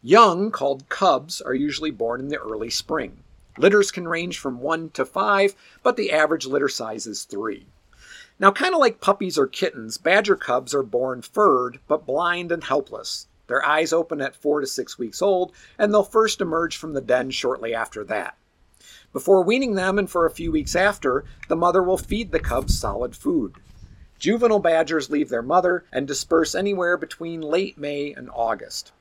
Young, 0.00 0.50
called 0.50 0.88
cubs, 0.88 1.42
are 1.42 1.54
usually 1.54 1.90
born 1.90 2.20
in 2.20 2.28
the 2.28 2.38
early 2.38 2.70
spring. 2.70 3.18
Litters 3.58 3.90
can 3.90 4.08
range 4.08 4.38
from 4.38 4.60
1 4.60 4.90
to 4.90 5.04
5, 5.04 5.54
but 5.82 5.96
the 5.96 6.10
average 6.10 6.46
litter 6.46 6.70
size 6.70 7.06
is 7.06 7.24
3. 7.24 7.66
Now, 8.38 8.50
kind 8.50 8.72
of 8.72 8.80
like 8.80 9.02
puppies 9.02 9.36
or 9.36 9.46
kittens, 9.46 9.98
badger 9.98 10.36
cubs 10.36 10.74
are 10.74 10.82
born 10.82 11.20
furred 11.20 11.80
but 11.86 12.06
blind 12.06 12.50
and 12.50 12.64
helpless. 12.64 13.26
Their 13.46 13.64
eyes 13.64 13.92
open 13.92 14.20
at 14.20 14.36
four 14.36 14.60
to 14.60 14.66
six 14.66 14.98
weeks 14.98 15.20
old, 15.20 15.52
and 15.78 15.92
they'll 15.92 16.02
first 16.02 16.40
emerge 16.40 16.76
from 16.76 16.92
the 16.92 17.00
den 17.00 17.30
shortly 17.30 17.74
after 17.74 18.04
that. 18.04 18.36
Before 19.12 19.42
weaning 19.42 19.74
them 19.74 19.98
and 19.98 20.10
for 20.10 20.24
a 20.24 20.30
few 20.30 20.50
weeks 20.50 20.74
after, 20.74 21.24
the 21.48 21.56
mother 21.56 21.82
will 21.82 21.98
feed 21.98 22.32
the 22.32 22.40
cubs 22.40 22.78
solid 22.78 23.14
food. 23.14 23.56
Juvenile 24.18 24.60
badgers 24.60 25.10
leave 25.10 25.28
their 25.28 25.42
mother 25.42 25.84
and 25.92 26.06
disperse 26.06 26.54
anywhere 26.54 26.96
between 26.96 27.40
late 27.40 27.76
May 27.76 28.12
and 28.12 28.30
August. 28.32 28.92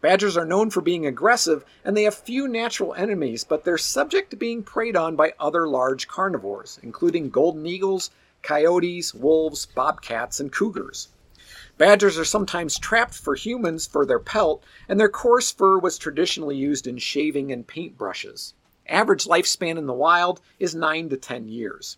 Badgers 0.00 0.36
are 0.36 0.46
known 0.46 0.70
for 0.70 0.80
being 0.80 1.04
aggressive 1.04 1.64
and 1.84 1.94
they 1.94 2.04
have 2.04 2.14
few 2.14 2.48
natural 2.48 2.94
enemies, 2.94 3.44
but 3.44 3.64
they're 3.64 3.76
subject 3.76 4.30
to 4.30 4.36
being 4.36 4.62
preyed 4.62 4.96
on 4.96 5.14
by 5.16 5.34
other 5.38 5.68
large 5.68 6.08
carnivores, 6.08 6.80
including 6.82 7.28
golden 7.28 7.66
eagles, 7.66 8.10
coyotes, 8.42 9.12
wolves, 9.14 9.66
bobcats, 9.66 10.40
and 10.40 10.50
cougars. 10.50 11.08
Badgers 11.80 12.18
are 12.18 12.26
sometimes 12.26 12.78
trapped 12.78 13.14
for 13.14 13.34
humans 13.34 13.86
for 13.86 14.04
their 14.04 14.18
pelt, 14.18 14.62
and 14.86 15.00
their 15.00 15.08
coarse 15.08 15.50
fur 15.50 15.78
was 15.78 15.96
traditionally 15.96 16.54
used 16.54 16.86
in 16.86 16.98
shaving 16.98 17.50
and 17.50 17.66
paint 17.66 17.96
brushes. 17.96 18.52
Average 18.86 19.24
lifespan 19.24 19.78
in 19.78 19.86
the 19.86 19.94
wild 19.94 20.42
is 20.58 20.74
9 20.74 21.08
to 21.08 21.16
10 21.16 21.48
years. 21.48 21.96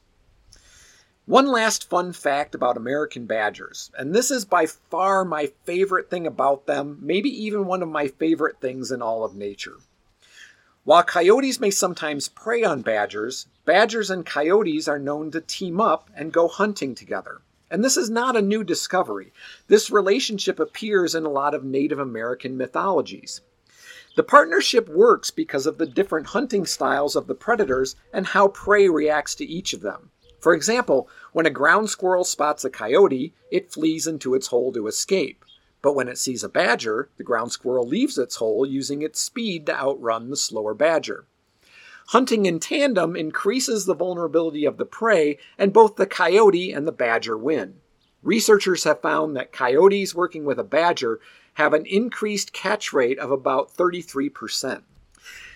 One 1.27 1.49
last 1.49 1.91
fun 1.91 2.13
fact 2.13 2.55
about 2.55 2.77
American 2.77 3.27
badgers, 3.27 3.91
and 3.99 4.15
this 4.15 4.31
is 4.31 4.45
by 4.45 4.67
far 4.67 5.25
my 5.25 5.51
favorite 5.65 6.09
thing 6.09 6.29
about 6.29 6.67
them, 6.67 6.99
maybe 7.01 7.31
even 7.45 7.67
one 7.67 7.83
of 7.83 7.89
my 7.89 8.07
favorite 8.07 8.61
things 8.61 8.93
in 8.93 9.03
all 9.03 9.25
of 9.25 9.35
nature. 9.35 9.79
While 10.85 11.03
coyotes 11.03 11.59
may 11.59 11.73
sometimes 11.73 12.29
prey 12.29 12.63
on 12.63 12.83
badgers, 12.83 13.49
badgers 13.65 14.11
and 14.11 14.25
coyotes 14.25 14.87
are 14.87 15.01
known 15.01 15.33
to 15.33 15.41
team 15.41 15.81
up 15.81 16.09
and 16.15 16.33
go 16.33 16.47
hunting 16.47 16.95
together. 16.95 17.41
And 17.73 17.83
this 17.83 17.97
is 17.97 18.11
not 18.11 18.37
a 18.37 18.43
new 18.43 18.63
discovery. 18.65 19.33
This 19.67 19.91
relationship 19.91 20.61
appears 20.61 21.15
in 21.15 21.25
a 21.25 21.31
lot 21.31 21.55
of 21.55 21.65
Native 21.65 21.99
American 21.99 22.59
mythologies. 22.59 23.41
The 24.15 24.23
partnership 24.23 24.91
works 24.91 25.31
because 25.31 25.65
of 25.65 25.79
the 25.79 25.87
different 25.87 26.27
hunting 26.27 26.67
styles 26.67 27.17
of 27.17 27.29
the 27.29 27.35
predators 27.35 27.97
and 28.13 28.27
how 28.27 28.49
prey 28.49 28.91
reacts 28.91 29.35
to 29.37 29.47
each 29.47 29.73
of 29.73 29.81
them. 29.81 30.11
For 30.39 30.53
example, 30.53 31.09
when 31.33 31.47
a 31.47 31.51
ground 31.51 31.89
squirrel 31.89 32.25
spots 32.25 32.63
a 32.63 32.69
coyote, 32.69 33.33
it 33.51 33.73
flees 33.73 34.07
into 34.07 34.35
its 34.35 34.49
hole 34.49 34.71
to 34.75 34.87
escape. 34.87 35.43
But 35.81 35.95
when 35.95 36.09
it 36.09 36.19
sees 36.19 36.45
a 36.45 36.51
badger, 36.51 37.09
the 37.17 37.25
ground 37.25 37.53
squirrel 37.53 37.89
leaves 37.89 38.19
its 38.19 38.37
hole 38.37 38.67
using 38.67 39.01
its 39.01 39.19
speed 39.19 39.65
to 39.65 39.75
outrun 39.75 40.29
the 40.29 40.37
slower 40.37 40.75
badger. 40.75 41.25
Hunting 42.09 42.47
in 42.47 42.61
tandem 42.61 43.17
increases 43.17 43.87
the 43.87 43.95
vulnerability 43.95 44.65
of 44.65 44.77
the 44.77 44.85
prey, 44.85 45.39
and 45.57 45.73
both 45.73 45.97
the 45.97 46.07
coyote 46.07 46.73
and 46.73 46.87
the 46.87 46.93
badger 46.93 47.37
win. 47.37 47.81
Researchers 48.23 48.85
have 48.85 49.01
found 49.01 49.37
that 49.37 49.53
coyotes 49.53 50.15
working 50.15 50.45
with 50.45 50.59
a 50.59 50.65
badger 50.65 51.21
have 51.55 51.75
an 51.75 51.87
increased 51.87 52.53
catch 52.53 52.93
rate 52.93 53.19
of 53.19 53.31
about 53.31 53.75
33%. 53.75 54.83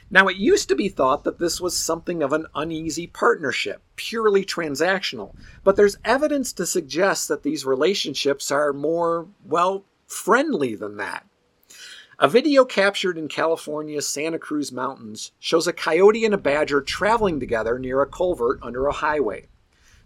Now, 0.08 0.28
it 0.28 0.36
used 0.36 0.68
to 0.68 0.76
be 0.76 0.88
thought 0.88 1.24
that 1.24 1.38
this 1.38 1.60
was 1.60 1.76
something 1.76 2.22
of 2.22 2.32
an 2.32 2.46
uneasy 2.54 3.08
partnership, 3.08 3.82
purely 3.96 4.44
transactional, 4.44 5.34
but 5.64 5.74
there's 5.74 5.98
evidence 6.04 6.52
to 6.54 6.66
suggest 6.66 7.26
that 7.28 7.42
these 7.42 7.66
relationships 7.66 8.52
are 8.52 8.72
more, 8.72 9.26
well, 9.44 9.84
friendly 10.06 10.76
than 10.76 10.96
that. 10.98 11.26
A 12.18 12.28
video 12.28 12.64
captured 12.64 13.18
in 13.18 13.28
California's 13.28 14.08
Santa 14.08 14.38
Cruz 14.38 14.72
Mountains 14.72 15.32
shows 15.38 15.66
a 15.66 15.72
coyote 15.74 16.24
and 16.24 16.32
a 16.32 16.38
badger 16.38 16.80
traveling 16.80 17.38
together 17.38 17.78
near 17.78 18.00
a 18.00 18.06
culvert 18.06 18.58
under 18.62 18.86
a 18.86 18.92
highway. 18.92 19.48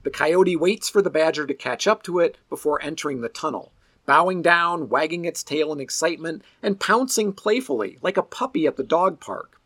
The 0.02 0.10
coyote 0.10 0.56
waits 0.56 0.88
for 0.88 1.02
the 1.02 1.08
badger 1.08 1.46
to 1.46 1.54
catch 1.54 1.86
up 1.86 2.02
to 2.02 2.18
it 2.18 2.36
before 2.48 2.82
entering 2.82 3.20
the 3.20 3.28
tunnel, 3.28 3.70
bowing 4.06 4.42
down, 4.42 4.88
wagging 4.88 5.24
its 5.24 5.44
tail 5.44 5.72
in 5.72 5.78
excitement, 5.78 6.42
and 6.64 6.80
pouncing 6.80 7.32
playfully, 7.32 7.96
like 8.02 8.16
a 8.16 8.24
puppy 8.24 8.66
at 8.66 8.76
the 8.76 8.82
dog 8.82 9.20
park. 9.20 9.60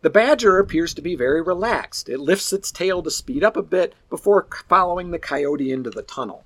The 0.00 0.10
badger 0.10 0.58
appears 0.58 0.94
to 0.94 1.00
be 1.00 1.14
very 1.14 1.40
relaxed. 1.40 2.08
It 2.08 2.18
lifts 2.18 2.52
its 2.52 2.72
tail 2.72 3.04
to 3.04 3.10
speed 3.12 3.44
up 3.44 3.56
a 3.56 3.62
bit 3.62 3.94
before 4.10 4.48
following 4.68 5.12
the 5.12 5.20
coyote 5.20 5.70
into 5.70 5.90
the 5.90 6.02
tunnel. 6.02 6.44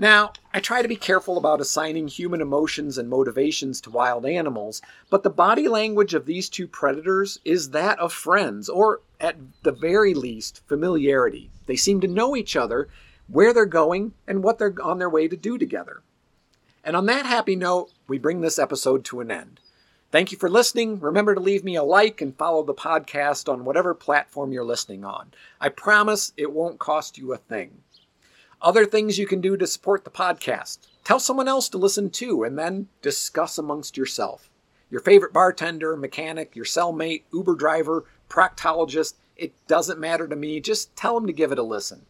Now, 0.00 0.32
I 0.54 0.60
try 0.60 0.80
to 0.80 0.88
be 0.88 0.96
careful 0.96 1.36
about 1.36 1.60
assigning 1.60 2.08
human 2.08 2.40
emotions 2.40 2.96
and 2.96 3.06
motivations 3.06 3.82
to 3.82 3.90
wild 3.90 4.24
animals, 4.24 4.80
but 5.10 5.24
the 5.24 5.28
body 5.28 5.68
language 5.68 6.14
of 6.14 6.24
these 6.24 6.48
two 6.48 6.66
predators 6.66 7.38
is 7.44 7.70
that 7.72 7.98
of 7.98 8.10
friends, 8.10 8.70
or 8.70 9.02
at 9.20 9.36
the 9.62 9.72
very 9.72 10.14
least, 10.14 10.62
familiarity. 10.66 11.50
They 11.66 11.76
seem 11.76 12.00
to 12.00 12.08
know 12.08 12.34
each 12.34 12.56
other, 12.56 12.88
where 13.28 13.52
they're 13.52 13.66
going, 13.66 14.14
and 14.26 14.42
what 14.42 14.58
they're 14.58 14.74
on 14.82 14.98
their 14.98 15.10
way 15.10 15.28
to 15.28 15.36
do 15.36 15.58
together. 15.58 16.00
And 16.82 16.96
on 16.96 17.04
that 17.04 17.26
happy 17.26 17.54
note, 17.54 17.92
we 18.08 18.16
bring 18.16 18.40
this 18.40 18.58
episode 18.58 19.04
to 19.04 19.20
an 19.20 19.30
end. 19.30 19.60
Thank 20.10 20.32
you 20.32 20.38
for 20.38 20.48
listening. 20.48 20.98
Remember 20.98 21.34
to 21.34 21.40
leave 21.42 21.62
me 21.62 21.76
a 21.76 21.82
like 21.82 22.22
and 22.22 22.34
follow 22.34 22.62
the 22.62 22.72
podcast 22.72 23.52
on 23.52 23.66
whatever 23.66 23.92
platform 23.92 24.50
you're 24.50 24.64
listening 24.64 25.04
on. 25.04 25.32
I 25.60 25.68
promise 25.68 26.32
it 26.38 26.52
won't 26.52 26.78
cost 26.78 27.18
you 27.18 27.34
a 27.34 27.36
thing. 27.36 27.82
Other 28.62 28.84
things 28.84 29.18
you 29.18 29.26
can 29.26 29.40
do 29.40 29.56
to 29.56 29.66
support 29.66 30.04
the 30.04 30.10
podcast. 30.10 30.78
Tell 31.02 31.18
someone 31.18 31.48
else 31.48 31.68
to 31.70 31.78
listen 31.78 32.10
to 32.10 32.44
and 32.44 32.58
then 32.58 32.88
discuss 33.00 33.56
amongst 33.56 33.96
yourself. 33.96 34.50
Your 34.90 35.00
favorite 35.00 35.32
bartender, 35.32 35.96
mechanic, 35.96 36.54
your 36.54 36.66
cellmate, 36.66 37.22
Uber 37.32 37.54
driver, 37.54 38.04
proctologist, 38.28 39.14
it 39.36 39.54
doesn't 39.66 39.98
matter 39.98 40.28
to 40.28 40.36
me. 40.36 40.60
Just 40.60 40.94
tell 40.94 41.14
them 41.14 41.26
to 41.26 41.32
give 41.32 41.52
it 41.52 41.58
a 41.58 41.62
listen. 41.62 42.04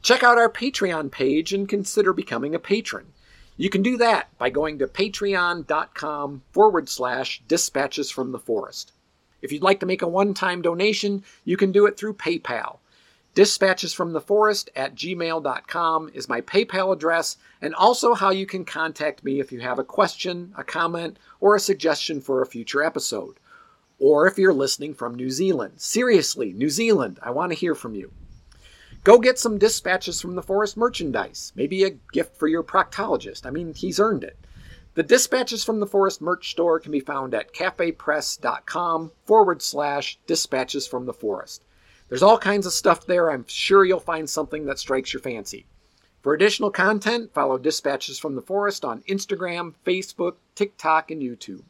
Check 0.00 0.22
out 0.22 0.38
our 0.38 0.50
Patreon 0.50 1.10
page 1.10 1.52
and 1.52 1.68
consider 1.68 2.14
becoming 2.14 2.54
a 2.54 2.58
patron. 2.58 3.12
You 3.58 3.68
can 3.68 3.82
do 3.82 3.98
that 3.98 4.36
by 4.38 4.48
going 4.48 4.78
to 4.78 4.86
patreon.com 4.86 6.42
forward 6.52 6.88
slash 6.88 7.42
dispatches 7.46 8.10
from 8.10 8.32
the 8.32 8.38
forest. 8.38 8.92
If 9.42 9.52
you'd 9.52 9.62
like 9.62 9.80
to 9.80 9.86
make 9.86 10.00
a 10.00 10.08
one 10.08 10.32
time 10.32 10.62
donation, 10.62 11.22
you 11.44 11.58
can 11.58 11.70
do 11.70 11.84
it 11.84 11.98
through 11.98 12.14
PayPal. 12.14 12.78
Dispatches 13.32 13.94
from 13.94 14.12
the 14.12 14.20
Forest 14.20 14.70
at 14.74 14.96
gmail.com 14.96 16.10
is 16.12 16.28
my 16.28 16.40
PayPal 16.40 16.92
address, 16.92 17.36
and 17.62 17.72
also 17.76 18.14
how 18.14 18.30
you 18.30 18.44
can 18.44 18.64
contact 18.64 19.22
me 19.22 19.38
if 19.38 19.52
you 19.52 19.60
have 19.60 19.78
a 19.78 19.84
question, 19.84 20.52
a 20.56 20.64
comment, 20.64 21.16
or 21.38 21.54
a 21.54 21.60
suggestion 21.60 22.20
for 22.20 22.42
a 22.42 22.46
future 22.46 22.82
episode. 22.82 23.38
Or 24.00 24.26
if 24.26 24.36
you're 24.36 24.52
listening 24.52 24.94
from 24.94 25.14
New 25.14 25.30
Zealand. 25.30 25.80
Seriously, 25.80 26.52
New 26.52 26.70
Zealand, 26.70 27.20
I 27.22 27.30
want 27.30 27.52
to 27.52 27.58
hear 27.58 27.76
from 27.76 27.94
you. 27.94 28.10
Go 29.04 29.18
get 29.18 29.38
some 29.38 29.58
Dispatches 29.58 30.20
from 30.20 30.34
the 30.34 30.42
Forest 30.42 30.76
merchandise, 30.76 31.52
maybe 31.54 31.84
a 31.84 31.90
gift 32.12 32.36
for 32.36 32.48
your 32.48 32.64
proctologist. 32.64 33.46
I 33.46 33.50
mean, 33.50 33.74
he's 33.74 34.00
earned 34.00 34.24
it. 34.24 34.36
The 34.94 35.04
Dispatches 35.04 35.62
from 35.62 35.78
the 35.78 35.86
Forest 35.86 36.20
merch 36.20 36.50
store 36.50 36.80
can 36.80 36.90
be 36.90 36.98
found 36.98 37.32
at 37.32 37.54
cafepress.com 37.54 39.12
forward 39.24 39.62
slash 39.62 40.18
dispatches 40.26 40.88
from 40.88 41.06
the 41.06 41.14
forest. 41.14 41.62
There's 42.10 42.24
all 42.24 42.38
kinds 42.38 42.66
of 42.66 42.72
stuff 42.72 43.06
there. 43.06 43.30
I'm 43.30 43.44
sure 43.46 43.84
you'll 43.84 44.00
find 44.00 44.28
something 44.28 44.66
that 44.66 44.80
strikes 44.80 45.12
your 45.12 45.22
fancy. 45.22 45.64
For 46.22 46.34
additional 46.34 46.72
content, 46.72 47.32
follow 47.32 47.56
Dispatches 47.56 48.18
from 48.18 48.34
the 48.34 48.42
Forest 48.42 48.84
on 48.84 49.02
Instagram, 49.02 49.74
Facebook, 49.86 50.34
TikTok, 50.56 51.12
and 51.12 51.22
YouTube. 51.22 51.62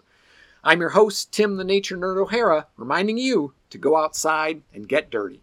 I'm 0.64 0.81
your 0.81 0.88
host, 0.88 1.31
Tim 1.31 1.57
the 1.57 1.64
Nature 1.64 1.98
Nerd 1.98 2.16
O'Hara, 2.16 2.68
reminding 2.79 3.18
you 3.18 3.53
to 3.68 3.76
go 3.76 3.98
outside 3.98 4.62
and 4.72 4.88
get 4.88 5.11
dirty. 5.11 5.42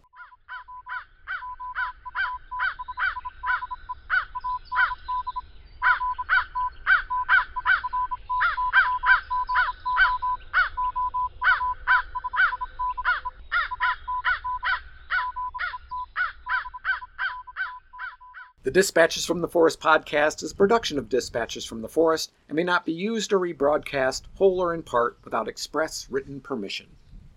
The 18.68 18.72
Dispatches 18.72 19.26
from 19.26 19.40
the 19.40 19.48
Forest 19.48 19.80
podcast 19.80 20.44
is 20.44 20.52
a 20.52 20.56
production 20.56 20.98
of 20.98 21.08
Dispatches 21.08 21.64
from 21.64 21.82
the 21.82 21.88
Forest 21.88 22.34
and 22.50 22.56
may 22.58 22.66
not 22.66 22.84
be 22.84 22.92
used 22.92 23.32
or 23.32 23.40
rebroadcast, 23.40 24.24
whole 24.36 24.60
or 24.60 24.74
in 24.74 24.84
part, 24.84 25.18
without 25.24 25.48
express 25.48 26.10
written 26.10 26.42
permission. 26.42 26.88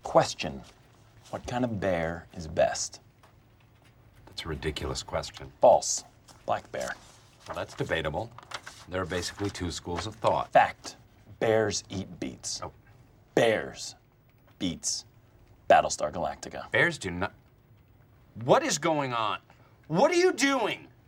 Question 0.03 0.61
What 1.29 1.47
kind 1.47 1.63
of 1.63 1.79
bear 1.79 2.27
is 2.35 2.47
best? 2.47 2.99
That's 4.25 4.43
a 4.43 4.49
ridiculous 4.49 5.03
question. 5.03 5.49
False. 5.61 6.03
Black 6.45 6.69
bear. 6.73 6.95
Well, 7.47 7.55
that's 7.55 7.75
debatable. 7.75 8.29
There 8.89 9.01
are 9.01 9.05
basically 9.05 9.51
two 9.51 9.71
schools 9.71 10.07
of 10.07 10.15
thought. 10.15 10.51
Fact 10.51 10.97
Bears 11.39 11.85
eat 11.89 12.19
beets. 12.19 12.59
Oh. 12.61 12.73
Bears 13.35 13.95
beets 14.59 15.05
Battlestar 15.69 16.11
Galactica. 16.11 16.69
Bears 16.71 16.97
do 16.97 17.09
not. 17.09 17.33
What 18.43 18.63
is 18.63 18.77
going 18.77 19.13
on? 19.13 19.39
What 19.87 20.11
are 20.11 20.15
you 20.15 20.33
doing? 20.33 20.89